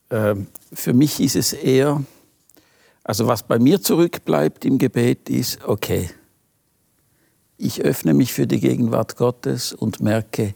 [0.10, 2.04] für mich ist es eher,
[3.04, 6.10] also was bei mir zurückbleibt im Gebet ist, okay,
[7.58, 10.54] ich öffne mich für die Gegenwart Gottes und merke,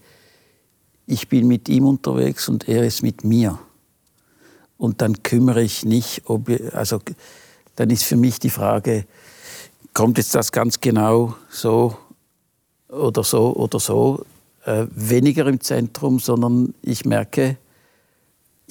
[1.07, 3.59] ich bin mit ihm unterwegs und er ist mit mir.
[4.77, 6.99] Und dann kümmere ich nicht, ob, also
[7.75, 9.05] dann ist für mich die Frage,
[9.93, 11.97] kommt jetzt das ganz genau so
[12.87, 14.25] oder so oder so,
[14.65, 17.57] äh, weniger im Zentrum, sondern ich merke,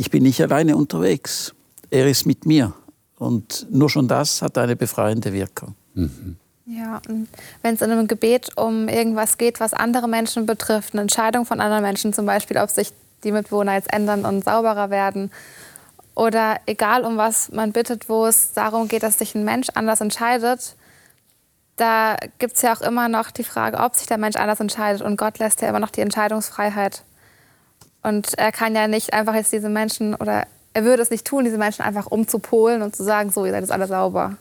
[0.00, 1.54] ich bin nicht alleine unterwegs.
[1.90, 2.72] Er ist mit mir.
[3.18, 5.74] Und nur schon das hat eine befreiende Wirkung.
[5.92, 6.36] Mhm.
[6.64, 7.28] Ja, und
[7.60, 11.60] wenn es in einem Gebet um irgendwas geht, was andere Menschen betrifft, eine Entscheidung von
[11.60, 15.30] anderen Menschen zum Beispiel, ob sich die Mitbewohner jetzt ändern und sauberer werden,
[16.14, 20.00] oder egal um was man bittet, wo es darum geht, dass sich ein Mensch anders
[20.00, 20.76] entscheidet,
[21.76, 25.02] da gibt es ja auch immer noch die Frage, ob sich der Mensch anders entscheidet.
[25.02, 27.04] Und Gott lässt ja immer noch die Entscheidungsfreiheit.
[28.02, 31.44] Und er kann ja nicht einfach jetzt diese Menschen, oder er würde es nicht tun,
[31.44, 34.36] diese Menschen einfach umzupolen und zu sagen, so, ihr seid jetzt alle sauber.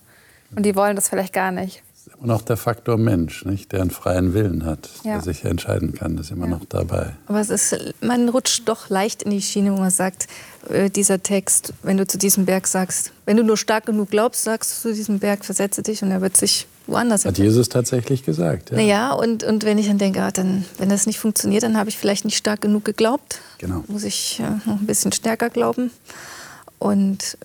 [0.55, 1.83] Und die wollen das vielleicht gar nicht.
[1.91, 3.71] Das ist immer noch der Faktor Mensch, nicht?
[3.71, 5.13] der einen freien Willen hat, ja.
[5.13, 6.15] der sich entscheiden kann.
[6.15, 6.51] Das ist immer ja.
[6.51, 7.13] noch dabei.
[7.27, 10.27] Aber es ist, man rutscht doch leicht in die Schiene, wo man sagt,
[10.69, 14.43] äh, dieser Text, wenn du zu diesem Berg sagst, wenn du nur stark genug glaubst,
[14.43, 18.23] sagst du zu diesem Berg, versetze dich und er wird sich woanders Hat Jesus tatsächlich
[18.23, 18.71] gesagt.
[18.71, 21.77] Ja, naja, und, und wenn ich dann denke, ah, dann, wenn das nicht funktioniert, dann
[21.77, 23.39] habe ich vielleicht nicht stark genug geglaubt.
[23.57, 23.83] Genau.
[23.87, 25.91] Muss ich äh, noch ein bisschen stärker glauben.
[26.77, 27.37] Und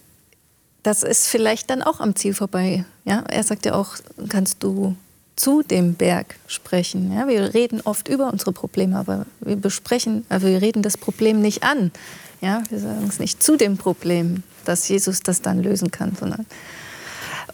[0.83, 2.85] das ist vielleicht dann auch am Ziel vorbei.
[3.05, 3.25] Ja?
[3.29, 3.97] Er sagt ja auch,
[4.29, 4.97] kannst du
[5.37, 7.13] zu dem Berg sprechen.
[7.13, 7.27] Ja?
[7.27, 11.63] Wir reden oft über unsere Probleme, aber wir besprechen, also wir reden das Problem nicht
[11.63, 11.91] an.
[12.41, 12.63] Ja?
[12.69, 16.47] Wir sagen es nicht zu dem Problem, dass Jesus das dann lösen kann, sondern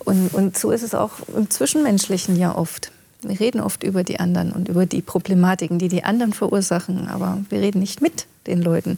[0.05, 2.93] und, und so ist es auch im Zwischenmenschlichen ja oft.
[3.23, 7.39] Wir reden oft über die anderen und über die Problematiken, die die anderen verursachen, aber
[7.51, 8.97] wir reden nicht mit den Leuten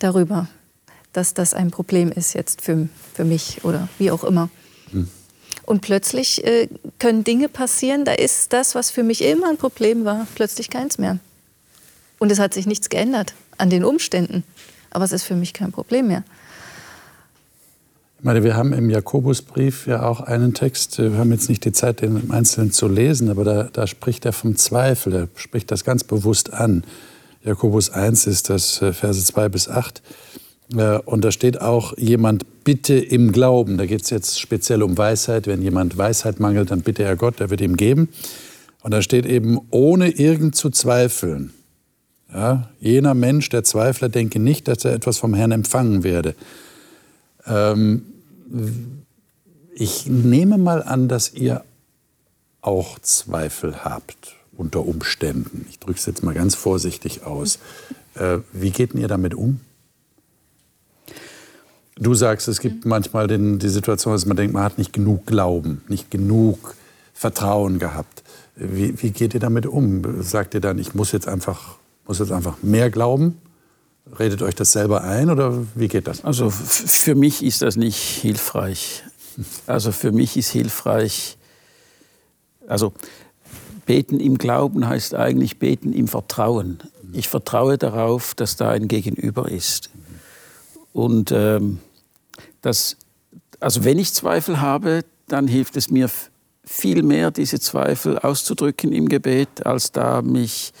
[0.00, 0.48] darüber,
[1.12, 4.50] dass das ein Problem ist jetzt für, für mich oder wie auch immer.
[4.90, 5.08] Hm.
[5.66, 10.04] Und plötzlich äh, können Dinge passieren, da ist das, was für mich immer ein Problem
[10.04, 11.18] war, plötzlich keins mehr.
[12.18, 14.42] Und es hat sich nichts geändert an den Umständen,
[14.90, 16.24] aber es ist für mich kein Problem mehr.
[18.20, 21.72] Ich meine, wir haben im Jakobusbrief ja auch einen Text, wir haben jetzt nicht die
[21.72, 25.70] Zeit, den im Einzelnen zu lesen, aber da, da spricht er vom Zweifel, er spricht
[25.70, 26.84] das ganz bewusst an.
[27.42, 30.02] Jakobus 1 ist das äh, Verse 2 bis 8.
[30.76, 33.78] Äh, und da steht auch, jemand bitte im Glauben.
[33.78, 35.46] Da geht es jetzt speziell um Weisheit.
[35.46, 38.10] Wenn jemand Weisheit mangelt, dann bitte er Gott, er wird ihm geben.
[38.82, 41.54] Und da steht eben, ohne irgend zu zweifeln.
[42.34, 46.34] Ja, jener Mensch, der Zweifler, denke nicht, dass er etwas vom Herrn empfangen werde.
[47.50, 48.06] Ähm,
[49.74, 51.64] ich nehme mal an, dass ihr
[52.60, 55.66] auch Zweifel habt unter Umständen.
[55.70, 57.58] Ich drücke es jetzt mal ganz vorsichtig aus.
[58.14, 59.60] Äh, wie geht ihr damit um?
[61.96, 65.26] Du sagst, es gibt manchmal den, die Situation, dass man denkt, man hat nicht genug
[65.26, 66.74] Glauben, nicht genug
[67.12, 68.22] Vertrauen gehabt.
[68.56, 70.22] Wie, wie geht ihr damit um?
[70.22, 73.38] Sagt ihr dann, ich muss jetzt einfach, muss jetzt einfach mehr glauben?
[74.18, 76.24] Redet euch das selber ein oder wie geht das?
[76.24, 79.04] Also für mich ist das nicht hilfreich.
[79.66, 81.38] Also für mich ist hilfreich,
[82.66, 82.92] also
[83.86, 86.78] beten im Glauben heißt eigentlich beten im Vertrauen.
[87.12, 89.90] Ich vertraue darauf, dass da ein Gegenüber ist.
[90.92, 91.78] Und ähm,
[92.62, 92.96] das,
[93.58, 96.10] also wenn ich Zweifel habe, dann hilft es mir
[96.64, 100.72] viel mehr, diese Zweifel auszudrücken im Gebet, als da mich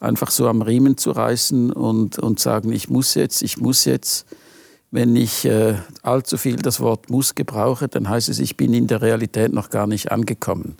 [0.00, 4.26] einfach so am Riemen zu reißen und, und sagen, ich muss jetzt, ich muss jetzt.
[4.90, 8.86] Wenn ich äh, allzu viel das Wort muss gebrauche, dann heißt es, ich bin in
[8.86, 10.76] der Realität noch gar nicht angekommen.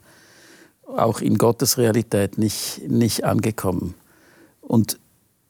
[0.97, 3.95] auch in Gottes Realität nicht, nicht angekommen.
[4.63, 4.99] Und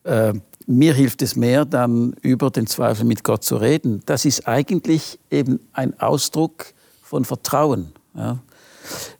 [0.04, 0.34] äh,
[0.66, 4.02] mir hilft es mehr, dann über den Zweifel mit Gott zu reden.
[4.06, 6.66] Das ist eigentlich eben ein Ausdruck
[7.02, 7.92] von Vertrauen.
[8.14, 8.38] Ja.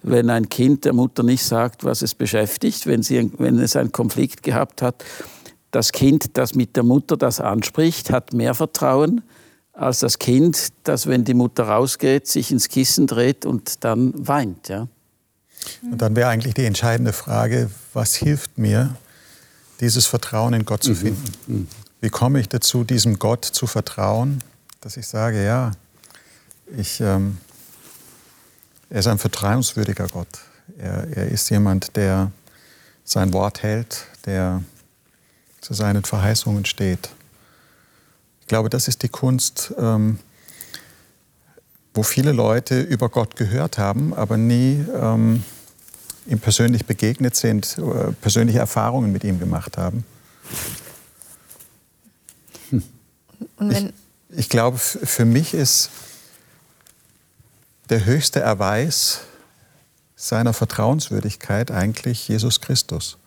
[0.03, 3.93] Wenn ein Kind der Mutter nicht sagt, was es beschäftigt, wenn, sie, wenn es einen
[3.93, 5.05] Konflikt gehabt hat,
[5.71, 9.23] das Kind, das mit der Mutter das anspricht, hat mehr Vertrauen
[9.73, 14.69] als das Kind, das, wenn die Mutter rausgeht, sich ins Kissen dreht und dann weint.
[14.69, 14.89] Ja.
[15.83, 18.97] Und dann wäre eigentlich die entscheidende Frage, was hilft mir,
[19.81, 20.97] dieses Vertrauen in Gott zu mhm.
[20.97, 21.33] finden?
[21.47, 21.69] Mhm.
[22.01, 24.43] Wie komme ich dazu, diesem Gott zu vertrauen,
[24.81, 25.73] dass ich sage, ja,
[26.77, 27.39] ich, ähm,
[28.91, 30.39] er ist ein vertrauenswürdiger Gott.
[30.79, 32.33] Er, er ist jemand, der
[33.05, 34.63] sein Wort hält, der
[35.61, 37.11] zu seinen Verheißungen steht.
[38.41, 40.19] Ich glaube, das ist die Kunst, ähm,
[41.95, 45.43] wo viele Leute über Gott gehört haben, aber nie ähm,
[46.27, 50.05] ihm persönlich begegnet sind, äh, persönliche Erfahrungen mit ihm gemacht haben.
[52.71, 52.83] Hm.
[53.71, 53.93] Ich,
[54.31, 55.91] ich glaube, für mich ist
[57.91, 59.21] der höchste Erweis
[60.17, 63.19] seiner Vertrauenswürdigkeit eigentlich Jesus Christus,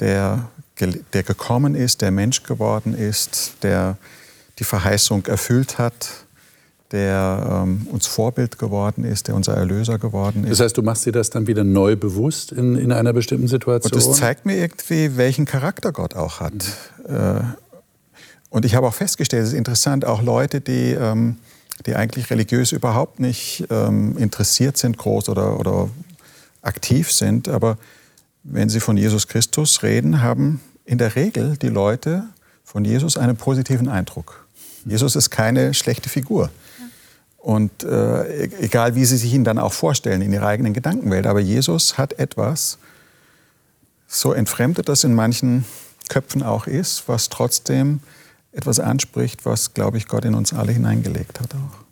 [0.00, 0.48] der,
[1.12, 3.96] der gekommen ist, der Mensch geworden ist, der
[4.58, 5.94] die Verheißung erfüllt hat,
[6.90, 10.58] der ähm, uns Vorbild geworden ist, der unser Erlöser geworden ist.
[10.58, 13.90] Das heißt, du machst dir das dann wieder neu bewusst in, in einer bestimmten Situation?
[13.90, 16.52] Und das zeigt mir irgendwie, welchen Charakter Gott auch hat.
[16.52, 17.14] Mhm.
[17.14, 17.40] Äh,
[18.50, 21.36] und ich habe auch festgestellt, es ist interessant, auch Leute, die, ähm,
[21.86, 25.88] die eigentlich religiös überhaupt nicht ähm, interessiert sind, groß oder, oder
[26.62, 27.78] aktiv sind, aber
[28.44, 32.24] wenn sie von Jesus Christus reden, haben in der Regel die Leute
[32.64, 34.46] von Jesus einen positiven Eindruck.
[34.84, 36.50] Jesus ist keine schlechte Figur.
[37.38, 41.26] Und äh, egal, wie sie sich ihn dann auch vorstellen in ihrer eigenen Gedankenwelt.
[41.26, 42.78] Aber Jesus hat etwas,
[44.06, 45.64] so entfremdet das in manchen
[46.08, 48.00] Köpfen auch ist, was trotzdem
[48.52, 51.82] etwas anspricht, was, glaube ich, Gott in uns alle hineingelegt hat auch.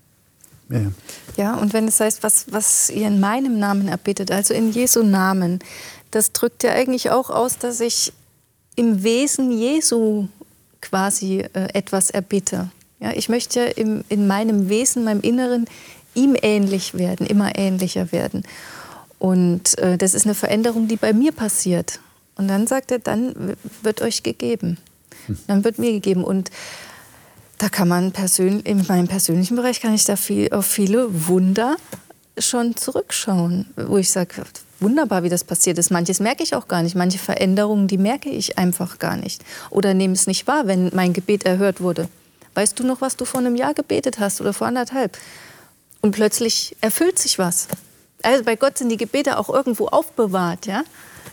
[0.72, 0.92] Ja.
[1.36, 5.02] ja, und wenn es heißt, was, was ihr in meinem Namen erbittet, also in Jesu
[5.02, 5.58] Namen,
[6.12, 8.12] das drückt ja eigentlich auch aus, dass ich
[8.76, 10.28] im Wesen Jesu
[10.80, 12.70] quasi äh, etwas erbitte.
[13.00, 15.66] Ja, ich möchte im, in meinem Wesen, meinem Inneren
[16.14, 18.44] ihm ähnlich werden, immer ähnlicher werden.
[19.18, 22.00] Und äh, das ist eine Veränderung, die bei mir passiert.
[22.36, 24.78] Und dann sagt er, dann wird euch gegeben.
[25.46, 26.24] Dann wird mir gegeben.
[26.24, 26.50] Und
[27.58, 31.76] da kann man persönlich, in meinem persönlichen Bereich kann ich da viel, auf viele Wunder
[32.38, 34.42] schon zurückschauen, wo ich sage,
[34.80, 35.90] wunderbar, wie das passiert ist.
[35.90, 36.96] Manches merke ich auch gar nicht.
[36.96, 39.44] Manche Veränderungen, die merke ich einfach gar nicht.
[39.70, 42.08] Oder nehme es nicht wahr, wenn mein Gebet erhört wurde.
[42.54, 45.16] Weißt du noch, was du vor einem Jahr gebetet hast oder vor anderthalb?
[46.00, 47.68] Und plötzlich erfüllt sich was.
[48.22, 50.82] Also bei Gott sind die Gebete auch irgendwo aufbewahrt, ja.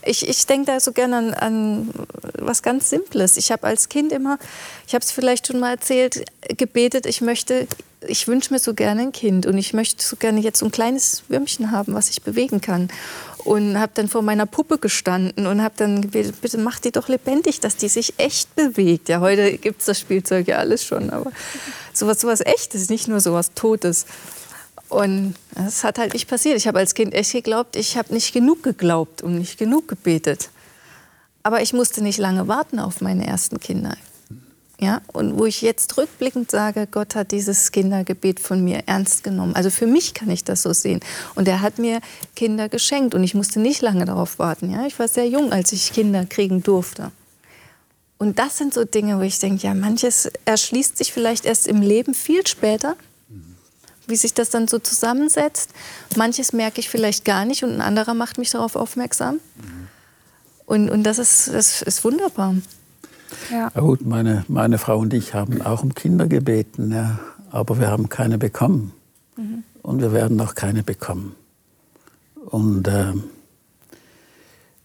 [0.02, 1.90] Ich, ich denke da so gerne an, an
[2.38, 3.36] was ganz Simples.
[3.36, 4.38] Ich habe als Kind immer,
[4.86, 6.24] ich habe es vielleicht schon mal erzählt,
[6.56, 7.66] gebetet, ich möchte,
[8.06, 10.72] ich wünsche mir so gerne ein Kind und ich möchte so gerne jetzt so ein
[10.72, 12.88] kleines Würmchen haben, was ich bewegen kann
[13.44, 17.08] und habe dann vor meiner Puppe gestanden und habe dann gebetet, bitte mach die doch
[17.08, 19.08] lebendig, dass die sich echt bewegt.
[19.08, 21.32] Ja, heute gibt es das Spielzeug ja alles schon, aber
[21.92, 24.04] sowas, sowas Echtes, nicht nur sowas Totes.
[24.88, 26.56] Und das hat halt nicht passiert.
[26.56, 30.50] Ich habe als Kind echt geglaubt, ich habe nicht genug geglaubt und nicht genug gebetet.
[31.42, 33.96] Aber ich musste nicht lange warten auf meine ersten Kinder.
[34.80, 39.56] Ja, und wo ich jetzt rückblickend sage, Gott hat dieses Kindergebet von mir ernst genommen.
[39.56, 41.00] Also für mich kann ich das so sehen.
[41.34, 42.00] Und er hat mir
[42.36, 44.70] Kinder geschenkt und ich musste nicht lange darauf warten.
[44.70, 47.10] Ja, ich war sehr jung, als ich Kinder kriegen durfte.
[48.18, 51.82] Und das sind so Dinge, wo ich denke, ja, manches erschließt sich vielleicht erst im
[51.82, 52.96] Leben viel später,
[54.08, 55.70] wie sich das dann so zusammensetzt.
[56.16, 59.40] Manches merke ich vielleicht gar nicht und ein anderer macht mich darauf aufmerksam.
[60.66, 62.54] Und, und das, ist, das ist wunderbar.
[63.50, 63.68] Ja.
[63.70, 67.18] Gut, meine, meine Frau und ich haben auch um Kinder gebeten, ja,
[67.50, 68.92] aber wir haben keine bekommen.
[69.36, 69.62] Mhm.
[69.82, 71.34] Und wir werden auch keine bekommen.
[72.34, 73.12] Und äh,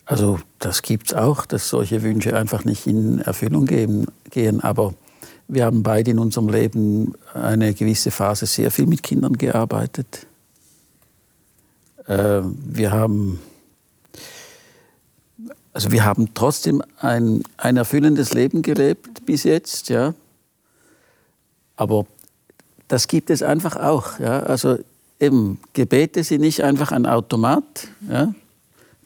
[0.05, 4.61] also das gibt es auch, dass solche Wünsche einfach nicht in Erfüllung gehen.
[4.61, 4.93] Aber
[5.47, 10.25] wir haben beide in unserem Leben eine gewisse Phase sehr viel mit Kindern gearbeitet.
[12.07, 13.39] Äh, wir haben
[15.73, 20.13] also wir haben trotzdem ein, ein erfüllendes Leben gelebt bis jetzt, ja.
[21.75, 22.05] Aber
[22.87, 24.41] das gibt es einfach auch, ja.
[24.41, 24.77] Also
[25.19, 28.33] eben, Gebete sind nicht einfach ein Automat, ja.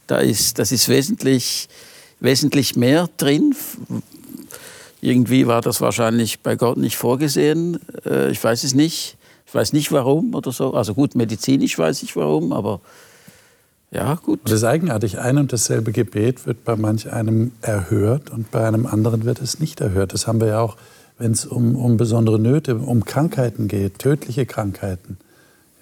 [0.08, 1.70] Da ist, das ist wesentlich,
[2.20, 3.56] wesentlich mehr drin.
[5.02, 7.80] Irgendwie war das wahrscheinlich bei Gott nicht vorgesehen.
[8.06, 9.18] Äh, ich weiß es nicht.
[9.45, 10.74] Ich weiß nicht warum oder so.
[10.74, 12.82] Also gut, medizinisch weiß ich warum, aber
[13.91, 14.41] Ja, gut.
[14.43, 15.20] Das ist eigenartig.
[15.20, 19.60] Ein und dasselbe Gebet wird bei manch einem erhört und bei einem anderen wird es
[19.60, 20.14] nicht erhört.
[20.14, 20.76] Das haben wir ja auch,
[21.18, 25.18] wenn es um, um besondere Nöte, um Krankheiten geht, tödliche Krankheiten.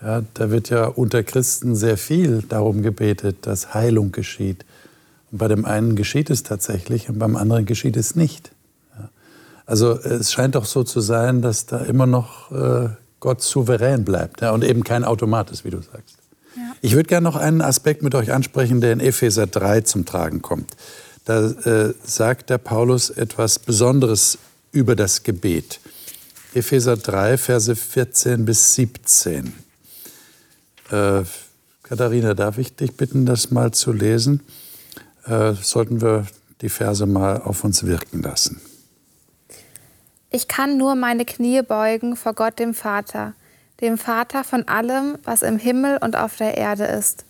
[0.02, 4.66] Ja, da wird ja unter Christen sehr viel darum gebetet, dass Heilung geschieht.
[5.32, 8.52] Und bei dem einen geschieht es tatsächlich und beim anderen geschieht es nicht.
[9.66, 9.72] Ja.
[9.72, 12.90] Also es scheint doch so zu sein, dass da immer noch äh,
[13.20, 16.18] Gott souverän bleibt ja, und eben kein Automat ist, wie du sagst.
[16.82, 20.42] Ich würde gerne noch einen Aspekt mit euch ansprechen, der in Epheser 3 zum Tragen
[20.42, 20.76] kommt.
[21.26, 24.38] Da äh, sagt der Paulus etwas Besonderes
[24.72, 25.80] über das Gebet.
[26.54, 29.54] Epheser 3, Verse 14 bis 17.
[30.92, 31.24] Äh,
[31.84, 34.42] Katharina, darf ich dich bitten, das mal zu lesen?
[35.26, 36.28] Äh, sollten wir
[36.62, 38.62] die Verse mal auf uns wirken lassen.
[40.36, 43.34] Ich kann nur meine Knie beugen vor Gott dem Vater
[43.82, 47.26] dem Vater von allem, was im Himmel und auf der Erde ist.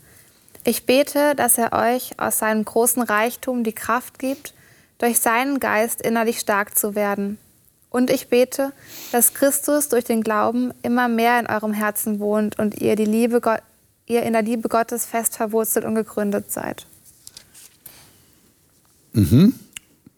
[0.64, 4.54] Ich bete, dass er euch aus seinem großen Reichtum die Kraft gibt,
[4.98, 7.38] durch seinen Geist innerlich stark zu werden.
[7.90, 8.74] Und ich bete,
[9.12, 13.40] dass Christus durch den Glauben immer mehr in eurem Herzen wohnt und ihr, die Liebe
[13.40, 13.62] Gott,
[14.08, 16.88] ihr in der Liebe Gottes fest verwurzelt und gegründet seid.
[19.14, 19.54] Mhm.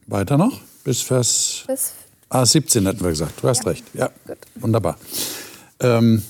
[0.07, 0.61] Weiter noch?
[0.83, 1.93] Bis Vers Bis
[2.29, 3.41] ah, 17 hatten wir gesagt.
[3.41, 3.69] Du hast ja.
[3.71, 3.83] recht.
[3.93, 4.37] Ja, Gut.
[4.55, 4.97] wunderbar.
[5.79, 6.23] Ähm,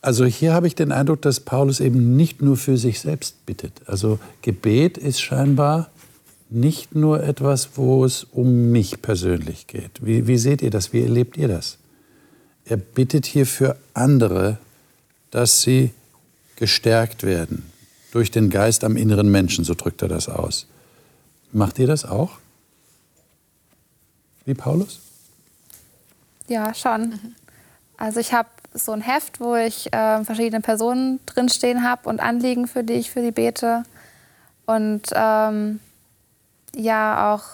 [0.00, 3.82] also hier habe ich den Eindruck, dass Paulus eben nicht nur für sich selbst bittet.
[3.86, 5.90] Also Gebet ist scheinbar
[6.50, 10.04] nicht nur etwas, wo es um mich persönlich geht.
[10.04, 10.92] Wie, wie seht ihr das?
[10.92, 11.78] Wie erlebt ihr das?
[12.64, 14.58] Er bittet hier für andere,
[15.30, 15.92] dass sie
[16.56, 17.64] gestärkt werden
[18.12, 20.66] durch den Geist am inneren Menschen, so drückt er das aus.
[21.52, 22.38] Macht ihr das auch?
[24.44, 25.00] Wie Paulus?
[26.48, 27.34] Ja, schon.
[27.96, 32.66] Also ich habe so ein Heft, wo ich äh, verschiedene Personen drinstehen habe und Anliegen,
[32.66, 33.84] für die ich für die bete.
[34.66, 35.80] Und ähm,
[36.74, 37.44] ja, auch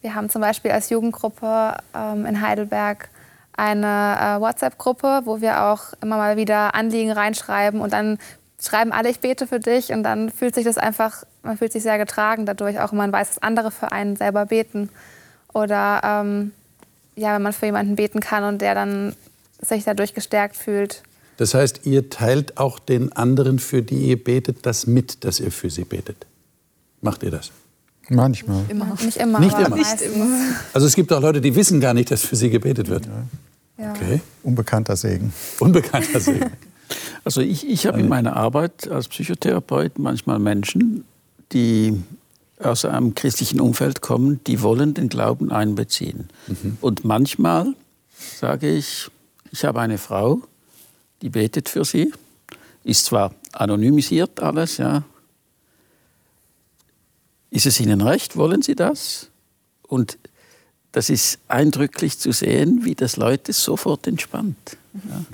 [0.00, 3.08] wir haben zum Beispiel als Jugendgruppe ähm, in Heidelberg
[3.56, 8.18] eine äh, WhatsApp-Gruppe, wo wir auch immer mal wieder Anliegen reinschreiben und dann
[8.60, 11.82] schreiben alle, ich bete für dich und dann fühlt sich das einfach, man fühlt sich
[11.82, 14.90] sehr getragen dadurch, auch wenn man weiß, dass andere für einen selber beten.
[15.54, 16.52] Oder ähm,
[17.16, 19.14] ja, wenn man für jemanden beten kann und der dann
[19.60, 21.02] sich dadurch gestärkt fühlt.
[21.36, 25.50] Das heißt, ihr teilt auch den anderen, für die ihr betet, das mit, dass ihr
[25.50, 26.26] für sie betet.
[27.00, 27.50] Macht ihr das?
[28.08, 28.64] Manchmal.
[28.68, 28.96] Immer.
[29.02, 29.40] Nicht immer.
[29.40, 29.76] Nicht immer.
[29.76, 30.26] Nicht immer.
[30.72, 33.08] Also es gibt auch Leute, die wissen gar nicht, dass für sie gebetet wird.
[33.78, 33.92] Ja.
[33.92, 34.20] Okay.
[34.42, 35.32] Unbekannter Segen.
[35.58, 36.50] Unbekannter Segen.
[37.24, 41.04] Also ich, ich habe in meiner Arbeit als Psychotherapeut manchmal Menschen,
[41.52, 42.02] die
[42.58, 46.28] aus einem christlichen Umfeld kommen, die wollen den Glauben einbeziehen.
[46.46, 46.78] Mhm.
[46.80, 47.74] Und manchmal
[48.38, 49.10] sage ich,
[49.50, 50.40] ich habe eine Frau,
[51.22, 52.12] die betet für sie,
[52.84, 55.04] ist zwar anonymisiert alles, ja.
[57.50, 58.36] Ist es Ihnen recht?
[58.36, 59.28] Wollen Sie das?
[59.86, 60.18] Und
[60.90, 64.76] das ist eindrücklich zu sehen, wie das Leute sofort entspannt.
[64.92, 65.24] Ja.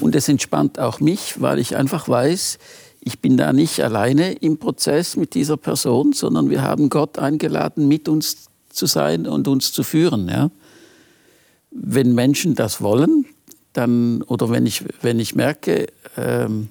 [0.00, 2.58] Und es entspannt auch mich, weil ich einfach weiß,
[3.04, 7.86] ich bin da nicht alleine im Prozess mit dieser Person, sondern wir haben Gott eingeladen,
[7.86, 10.28] mit uns zu sein und uns zu führen.
[10.28, 10.50] Ja.
[11.70, 13.26] Wenn Menschen das wollen,
[13.74, 15.86] dann, oder wenn ich, wenn ich merke,
[16.16, 16.68] ähm,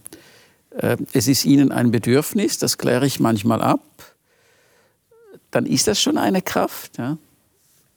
[0.71, 3.81] äh, es ist ihnen ein Bedürfnis, das kläre ich manchmal ab,
[5.51, 6.97] dann ist das schon eine Kraft.
[6.97, 7.17] Ja?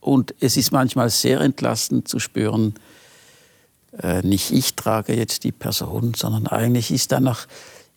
[0.01, 2.75] Und es ist manchmal sehr entlastend zu spüren,
[4.03, 7.47] äh, nicht ich trage jetzt die Person, sondern eigentlich ist da noch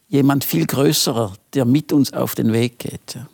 [0.09, 3.15] jemand viel Größerer, der mit uns auf den Weg geht.
[3.15, 3.27] Ja?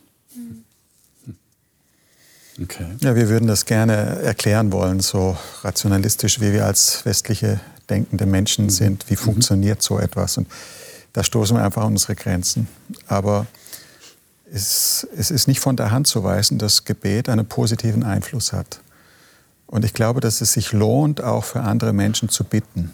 [2.61, 2.85] Okay.
[3.01, 7.59] Ja, wir würden das gerne erklären wollen, so rationalistisch, wie wir als westliche
[7.89, 8.69] denkende Menschen mhm.
[8.69, 9.09] sind.
[9.09, 9.19] Wie mhm.
[9.19, 10.37] funktioniert so etwas?
[10.37, 10.47] Und
[11.11, 12.67] da stoßen wir einfach an unsere Grenzen.
[13.07, 13.45] Aber
[14.49, 18.79] es, es ist nicht von der Hand zu weisen, dass Gebet einen positiven Einfluss hat.
[19.67, 22.91] Und ich glaube, dass es sich lohnt, auch für andere Menschen zu bitten.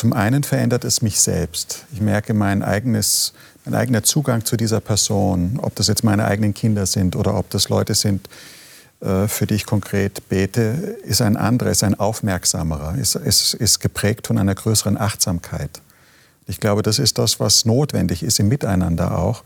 [0.00, 1.84] Zum einen verändert es mich selbst.
[1.92, 3.34] Ich merke mein eigenes
[3.66, 7.50] mein eigener Zugang zu dieser Person, ob das jetzt meine eigenen Kinder sind oder ob
[7.50, 8.26] das Leute sind,
[9.00, 13.80] äh, für die ich konkret bete, ist ein anderer, ist ein aufmerksamerer, ist, ist, ist
[13.80, 15.82] geprägt von einer größeren Achtsamkeit.
[16.46, 19.44] Ich glaube, das ist das, was notwendig ist im Miteinander auch.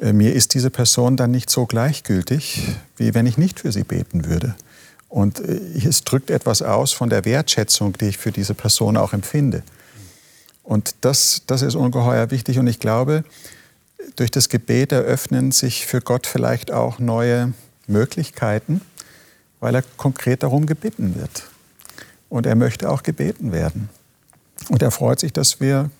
[0.00, 3.84] Äh, mir ist diese Person dann nicht so gleichgültig, wie wenn ich nicht für sie
[3.84, 4.56] beten würde.
[5.12, 9.12] Und äh, es drückt etwas aus von der Wertschätzung, die ich für diese Person auch
[9.12, 9.62] empfinde.
[10.62, 12.58] Und das, das ist ungeheuer wichtig.
[12.58, 13.22] Und ich glaube,
[14.16, 17.52] durch das Gebet eröffnen sich für Gott vielleicht auch neue
[17.86, 18.80] Möglichkeiten,
[19.60, 21.44] weil er konkret darum gebeten wird.
[22.30, 23.90] Und er möchte auch gebeten werden.
[24.70, 25.90] Und er freut sich, dass wir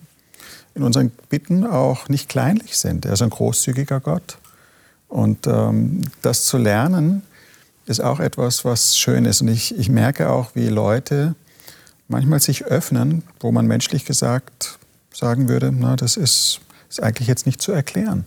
[0.73, 3.05] in unseren Bitten auch nicht kleinlich sind.
[3.05, 4.39] Er ist ein großzügiger Gott.
[5.07, 7.21] Und ähm, das zu lernen,
[7.85, 9.41] ist auch etwas, was schön ist.
[9.41, 11.35] Und ich, ich merke auch, wie Leute
[12.07, 14.79] manchmal sich öffnen, wo man menschlich gesagt
[15.13, 18.25] sagen würde, na, das ist, ist eigentlich jetzt nicht zu erklären.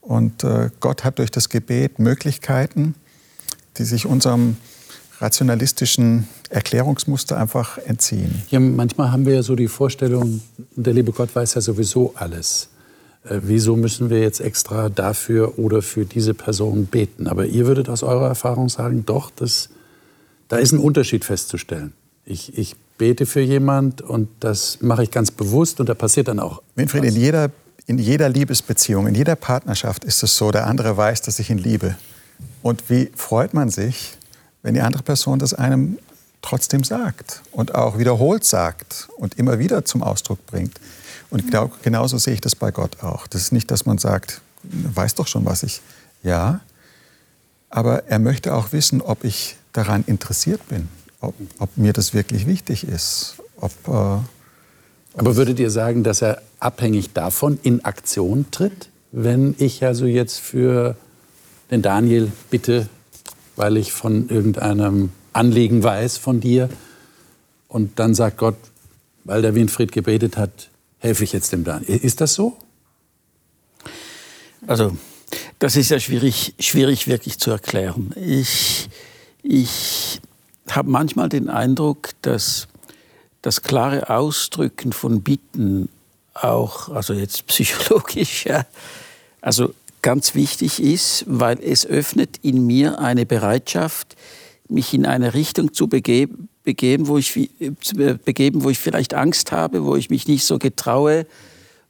[0.00, 2.94] Und äh, Gott hat durch das Gebet Möglichkeiten,
[3.76, 4.56] die sich unserem
[5.20, 8.42] rationalistischen Erklärungsmuster einfach entziehen.
[8.48, 10.40] Ja, manchmal haben wir ja so die Vorstellung,
[10.74, 12.70] der liebe Gott weiß ja sowieso alles.
[13.24, 17.26] Äh, wieso müssen wir jetzt extra dafür oder für diese Person beten?
[17.26, 19.70] Aber ihr würdet aus eurer Erfahrung sagen, doch, das,
[20.48, 21.92] da ist ein Unterschied festzustellen.
[22.24, 26.38] Ich, ich bete für jemand und das mache ich ganz bewusst und da passiert dann
[26.38, 26.62] auch.
[26.74, 27.50] Winfried, in jeder,
[27.86, 31.58] in jeder Liebesbeziehung, in jeder Partnerschaft ist es so, der andere weiß, dass ich ihn
[31.58, 31.96] liebe.
[32.62, 34.16] Und wie freut man sich,
[34.62, 35.98] wenn die andere Person das einem
[36.42, 40.80] trotzdem sagt und auch wiederholt sagt und immer wieder zum Ausdruck bringt.
[41.30, 43.26] Und ich glaube, genauso sehe ich das bei Gott auch.
[43.26, 45.80] Das ist nicht, dass man sagt, weiß doch schon, was ich.
[46.22, 46.60] Ja,
[47.70, 50.88] aber er möchte auch wissen, ob ich daran interessiert bin,
[51.20, 53.36] ob, ob mir das wirklich wichtig ist.
[53.56, 54.18] Ob, äh,
[55.18, 60.38] aber würdet ihr sagen, dass er abhängig davon in Aktion tritt, wenn ich also jetzt
[60.38, 60.96] für
[61.70, 62.88] den Daniel bitte,
[63.56, 66.68] weil ich von irgendeinem Anliegen weiß von dir.
[67.68, 68.56] Und dann sagt Gott,
[69.24, 70.69] weil der Winfried gebetet hat,
[71.00, 71.96] helfe ich jetzt dem Daniel.
[71.96, 72.56] Ist das so?
[74.66, 74.96] Also,
[75.58, 78.12] das ist ja schwierig, schwierig wirklich zu erklären.
[78.16, 78.88] Ich,
[79.42, 80.20] ich
[80.70, 82.68] habe manchmal den Eindruck, dass
[83.42, 85.88] das klare Ausdrücken von Bitten
[86.34, 88.66] auch, also jetzt psychologisch, ja,
[89.40, 94.16] also ganz wichtig ist, weil es öffnet in mir eine Bereitschaft,
[94.68, 97.50] mich in eine Richtung zu begeben, begeben, wo ich,
[98.24, 101.26] begeben, wo ich vielleicht Angst habe, wo ich mich nicht so getraue,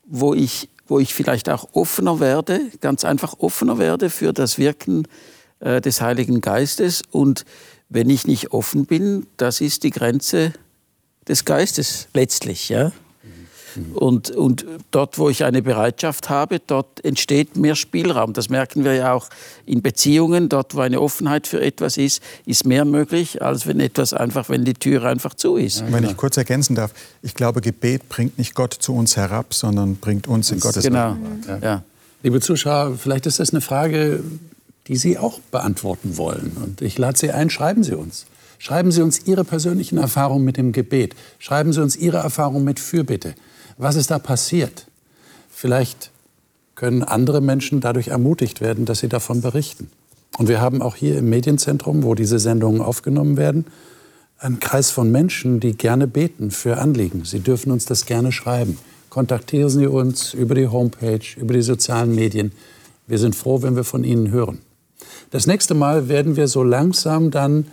[0.05, 5.07] wo ich, wo ich vielleicht auch offener werde, ganz einfach offener werde für das Wirken
[5.61, 7.03] äh, des Heiligen Geistes.
[7.11, 7.45] Und
[7.89, 10.53] wenn ich nicht offen bin, das ist die Grenze
[11.27, 12.68] des Geistes letztlich.
[12.68, 12.93] Ja?
[13.95, 18.33] Und, und dort, wo ich eine Bereitschaft habe, dort entsteht mehr Spielraum.
[18.33, 19.29] Das merken wir ja auch
[19.66, 20.49] in Beziehungen.
[20.49, 24.64] Dort, wo eine Offenheit für etwas ist, ist mehr möglich, als wenn etwas einfach, wenn
[24.64, 25.85] die Tür einfach zu ist.
[25.91, 26.93] Wenn ich kurz ergänzen darf,
[27.23, 31.16] ich glaube, Gebet bringt nicht Gott zu uns herab, sondern bringt uns in Gottes Genau.
[31.47, 31.59] Ja.
[31.62, 31.83] ja.
[32.23, 34.23] Liebe Zuschauer, vielleicht ist das eine Frage,
[34.89, 36.57] die Sie auch beantworten wollen.
[36.62, 38.27] Und ich lade Sie ein, schreiben Sie uns.
[38.59, 41.14] Schreiben Sie uns Ihre persönlichen Erfahrungen mit dem Gebet.
[41.39, 43.35] Schreiben Sie uns Ihre Erfahrungen mit Fürbitte.
[43.83, 44.85] Was ist da passiert?
[45.49, 46.11] Vielleicht
[46.74, 49.91] können andere Menschen dadurch ermutigt werden, dass sie davon berichten.
[50.37, 53.64] Und wir haben auch hier im Medienzentrum, wo diese Sendungen aufgenommen werden,
[54.39, 57.24] einen Kreis von Menschen, die gerne beten für Anliegen.
[57.24, 58.76] Sie dürfen uns das gerne schreiben.
[59.09, 62.53] Kontaktieren Sie uns über die Homepage, über die sozialen Medien.
[63.07, 64.59] Wir sind froh, wenn wir von Ihnen hören.
[65.31, 67.66] Das nächste Mal werden wir so langsam dann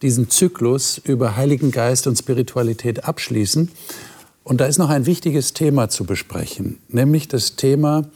[0.00, 3.70] diesen Zyklus über Heiligen Geist und Spiritualität abschließen.
[4.44, 8.08] Und da ist noch ein wichtiges Thema zu besprechen, nämlich das Thema,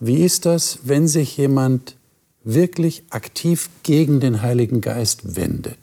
[0.00, 1.96] wie ist das, wenn sich jemand
[2.42, 5.78] wirklich aktiv gegen den Heiligen Geist wendet?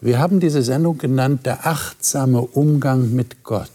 [0.00, 3.70] Wir haben diese Sendung genannt, der achtsame Umgang mit Gott.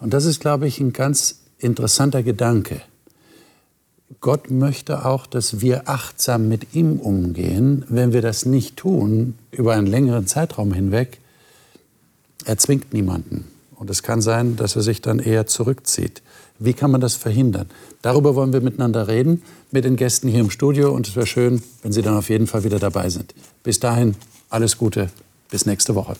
[0.00, 2.80] Und das ist, glaube ich, ein ganz interessanter Gedanke.
[4.20, 7.84] Gott möchte auch, dass wir achtsam mit ihm umgehen.
[7.88, 11.18] Wenn wir das nicht tun, über einen längeren Zeitraum hinweg,
[12.42, 13.46] er zwingt niemanden.
[13.76, 16.22] Und es kann sein, dass er sich dann eher zurückzieht.
[16.58, 17.66] Wie kann man das verhindern?
[18.02, 20.92] Darüber wollen wir miteinander reden, mit den Gästen hier im Studio.
[20.92, 23.34] Und es wäre schön, wenn Sie dann auf jeden Fall wieder dabei sind.
[23.62, 24.16] Bis dahin,
[24.50, 25.08] alles Gute.
[25.50, 26.16] Bis nächste Woche.